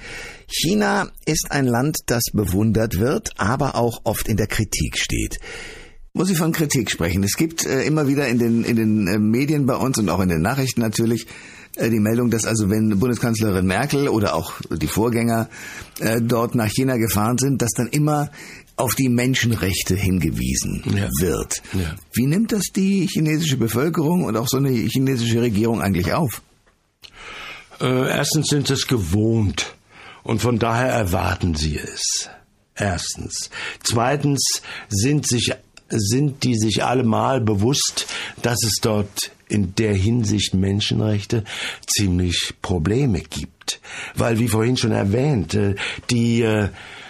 China 0.48 1.12
ist 1.26 1.46
ein 1.50 1.66
Land, 1.66 1.98
das 2.06 2.24
bewundert 2.32 2.98
wird, 2.98 3.30
aber 3.36 3.76
auch 3.76 4.00
oft 4.02 4.26
in 4.26 4.36
der 4.36 4.48
Kritik 4.48 4.98
steht. 4.98 5.38
Muss 6.18 6.30
ich 6.30 6.36
von 6.36 6.50
Kritik 6.50 6.90
sprechen. 6.90 7.22
Es 7.22 7.36
gibt 7.36 7.64
äh, 7.64 7.84
immer 7.84 8.08
wieder 8.08 8.26
in 8.26 8.40
den, 8.40 8.64
in 8.64 8.74
den 8.74 9.06
äh, 9.06 9.18
Medien 9.18 9.66
bei 9.66 9.76
uns 9.76 9.98
und 9.98 10.08
auch 10.08 10.18
in 10.18 10.28
den 10.28 10.42
Nachrichten 10.42 10.80
natürlich 10.80 11.28
äh, 11.76 11.90
die 11.90 12.00
Meldung, 12.00 12.28
dass 12.28 12.44
also 12.44 12.68
wenn 12.68 12.98
Bundeskanzlerin 12.98 13.64
Merkel 13.64 14.08
oder 14.08 14.34
auch 14.34 14.54
die 14.68 14.88
Vorgänger 14.88 15.48
äh, 16.00 16.20
dort 16.20 16.56
nach 16.56 16.68
China 16.70 16.96
gefahren 16.96 17.38
sind, 17.38 17.62
dass 17.62 17.70
dann 17.70 17.86
immer 17.86 18.32
auf 18.74 18.96
die 18.96 19.08
Menschenrechte 19.08 19.94
hingewiesen 19.94 20.82
ja. 20.86 21.08
wird. 21.20 21.62
Ja. 21.72 21.94
Wie 22.12 22.26
nimmt 22.26 22.50
das 22.50 22.64
die 22.74 23.06
chinesische 23.06 23.56
Bevölkerung 23.56 24.24
und 24.24 24.36
auch 24.36 24.48
so 24.48 24.56
eine 24.56 24.70
chinesische 24.70 25.40
Regierung 25.40 25.80
eigentlich 25.80 26.12
auf? 26.12 26.42
Äh, 27.80 28.10
erstens 28.10 28.48
sind 28.48 28.66
sie 28.66 28.74
es 28.74 28.88
gewohnt 28.88 29.72
und 30.24 30.42
von 30.42 30.58
daher 30.58 30.88
erwarten 30.88 31.54
sie 31.54 31.78
es. 31.78 32.28
Erstens. 32.74 33.50
Zweitens 33.82 34.62
sind 34.88 35.26
sich 35.26 35.52
sind 35.88 36.44
die 36.44 36.56
sich 36.56 36.84
allemal 36.84 37.40
bewusst, 37.40 38.06
dass 38.42 38.58
es 38.64 38.76
dort 38.80 39.32
in 39.48 39.74
der 39.74 39.94
Hinsicht 39.94 40.54
Menschenrechte 40.54 41.44
ziemlich 41.86 42.54
Probleme 42.62 43.20
gibt. 43.20 43.80
Weil, 44.14 44.38
wie 44.38 44.48
vorhin 44.48 44.76
schon 44.76 44.92
erwähnt, 44.92 45.54
äh, 45.54 45.74
die, 46.10 46.42
äh, 46.42 46.68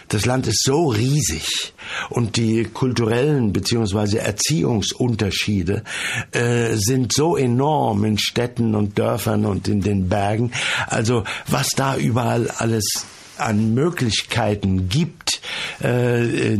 das 0.08 0.24
Land 0.24 0.46
ist 0.46 0.64
so 0.64 0.86
riesig 0.86 1.74
und 2.08 2.36
die 2.36 2.64
kulturellen 2.64 3.52
beziehungsweise 3.52 4.20
Erziehungsunterschiede 4.20 5.82
äh, 6.32 6.74
sind 6.76 7.12
so 7.12 7.36
enorm 7.36 8.04
in 8.04 8.18
Städten 8.18 8.74
und 8.74 8.98
Dörfern 8.98 9.44
und 9.44 9.68
in 9.68 9.80
den 9.80 10.08
Bergen. 10.08 10.52
Also 10.86 11.24
was 11.46 11.68
da 11.76 11.96
überall 11.96 12.48
alles 12.48 13.06
an 13.36 13.74
Möglichkeiten 13.74 14.88
gibt, 14.88 15.40
äh, 15.82 16.56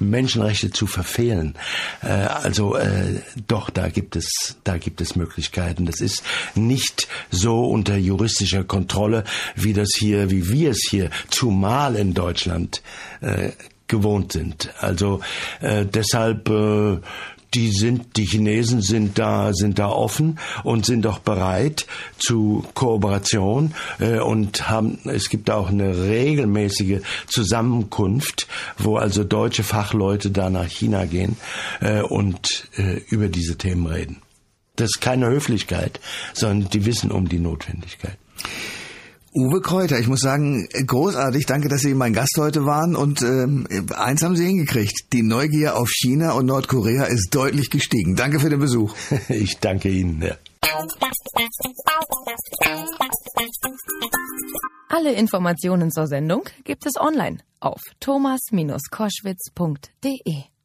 Menschenrechte 0.00 0.70
zu 0.70 0.86
verfehlen. 0.86 1.54
Äh, 2.02 2.08
also 2.08 2.76
äh, 2.76 3.20
doch, 3.46 3.70
da 3.70 3.88
gibt 3.88 4.16
es, 4.16 4.56
da 4.64 4.78
gibt 4.78 5.00
es 5.00 5.16
Möglichkeiten. 5.16 5.86
Das 5.86 6.00
ist 6.00 6.22
nicht 6.54 7.08
so 7.30 7.68
unter 7.68 7.96
juristischer 7.96 8.64
Kontrolle, 8.64 9.24
wie 9.54 9.72
das 9.72 9.90
hier, 9.96 10.30
wie 10.30 10.48
wir 10.48 10.70
es 10.70 10.86
hier 10.90 11.10
zumal 11.30 11.96
in 11.96 12.14
Deutschland 12.14 12.82
äh, 13.20 13.50
gewohnt 13.88 14.32
sind. 14.32 14.72
Also 14.78 15.20
äh, 15.60 15.84
deshalb 15.84 16.48
äh, 16.48 16.98
die 17.54 17.70
sind, 17.70 18.16
die 18.16 18.26
Chinesen 18.26 18.82
sind 18.82 19.18
da, 19.18 19.52
sind 19.52 19.78
da 19.78 19.88
offen 19.88 20.38
und 20.64 20.86
sind 20.86 21.06
auch 21.06 21.18
bereit 21.18 21.86
zu 22.18 22.64
Kooperation 22.74 23.74
äh, 23.98 24.18
und 24.18 24.68
haben, 24.68 24.98
es 25.04 25.28
gibt 25.30 25.50
auch 25.50 25.68
eine 25.68 26.04
regelmäßige 26.04 27.00
Zusammenkunft, 27.26 28.48
wo 28.76 28.96
also 28.96 29.24
deutsche 29.24 29.62
Fachleute 29.62 30.30
da 30.30 30.50
nach 30.50 30.68
China 30.68 31.06
gehen 31.06 31.36
äh, 31.80 32.02
und 32.02 32.68
äh, 32.76 33.00
über 33.08 33.28
diese 33.28 33.56
Themen 33.56 33.86
reden. 33.86 34.22
Das 34.76 34.90
ist 34.90 35.00
keine 35.00 35.26
Höflichkeit, 35.26 35.98
sondern 36.34 36.70
die 36.70 36.86
wissen 36.86 37.10
um 37.10 37.28
die 37.28 37.40
Notwendigkeit. 37.40 38.16
Uwe 39.34 39.60
Kräuter, 39.60 39.98
ich 39.98 40.06
muss 40.08 40.20
sagen, 40.20 40.66
großartig. 40.68 41.46
Danke, 41.46 41.68
dass 41.68 41.82
Sie 41.82 41.94
mein 41.94 42.12
Gast 42.12 42.36
heute 42.38 42.64
waren. 42.64 42.96
Und 42.96 43.22
ähm, 43.22 43.66
eins 43.94 44.22
haben 44.22 44.36
Sie 44.36 44.46
hingekriegt. 44.46 45.12
Die 45.12 45.22
Neugier 45.22 45.76
auf 45.76 45.90
China 45.90 46.32
und 46.32 46.46
Nordkorea 46.46 47.04
ist 47.04 47.34
deutlich 47.34 47.70
gestiegen. 47.70 48.16
Danke 48.16 48.40
für 48.40 48.50
den 48.50 48.60
Besuch. 48.60 48.94
Ich 49.28 49.58
danke 49.58 49.90
Ihnen. 49.90 50.22
Ja. 50.22 50.36
Alle 54.88 55.12
Informationen 55.12 55.90
zur 55.90 56.06
Sendung 56.06 56.44
gibt 56.64 56.86
es 56.86 56.96
online 56.96 57.40
auf 57.60 57.82
thomas-koschwitz.de. 58.00 60.57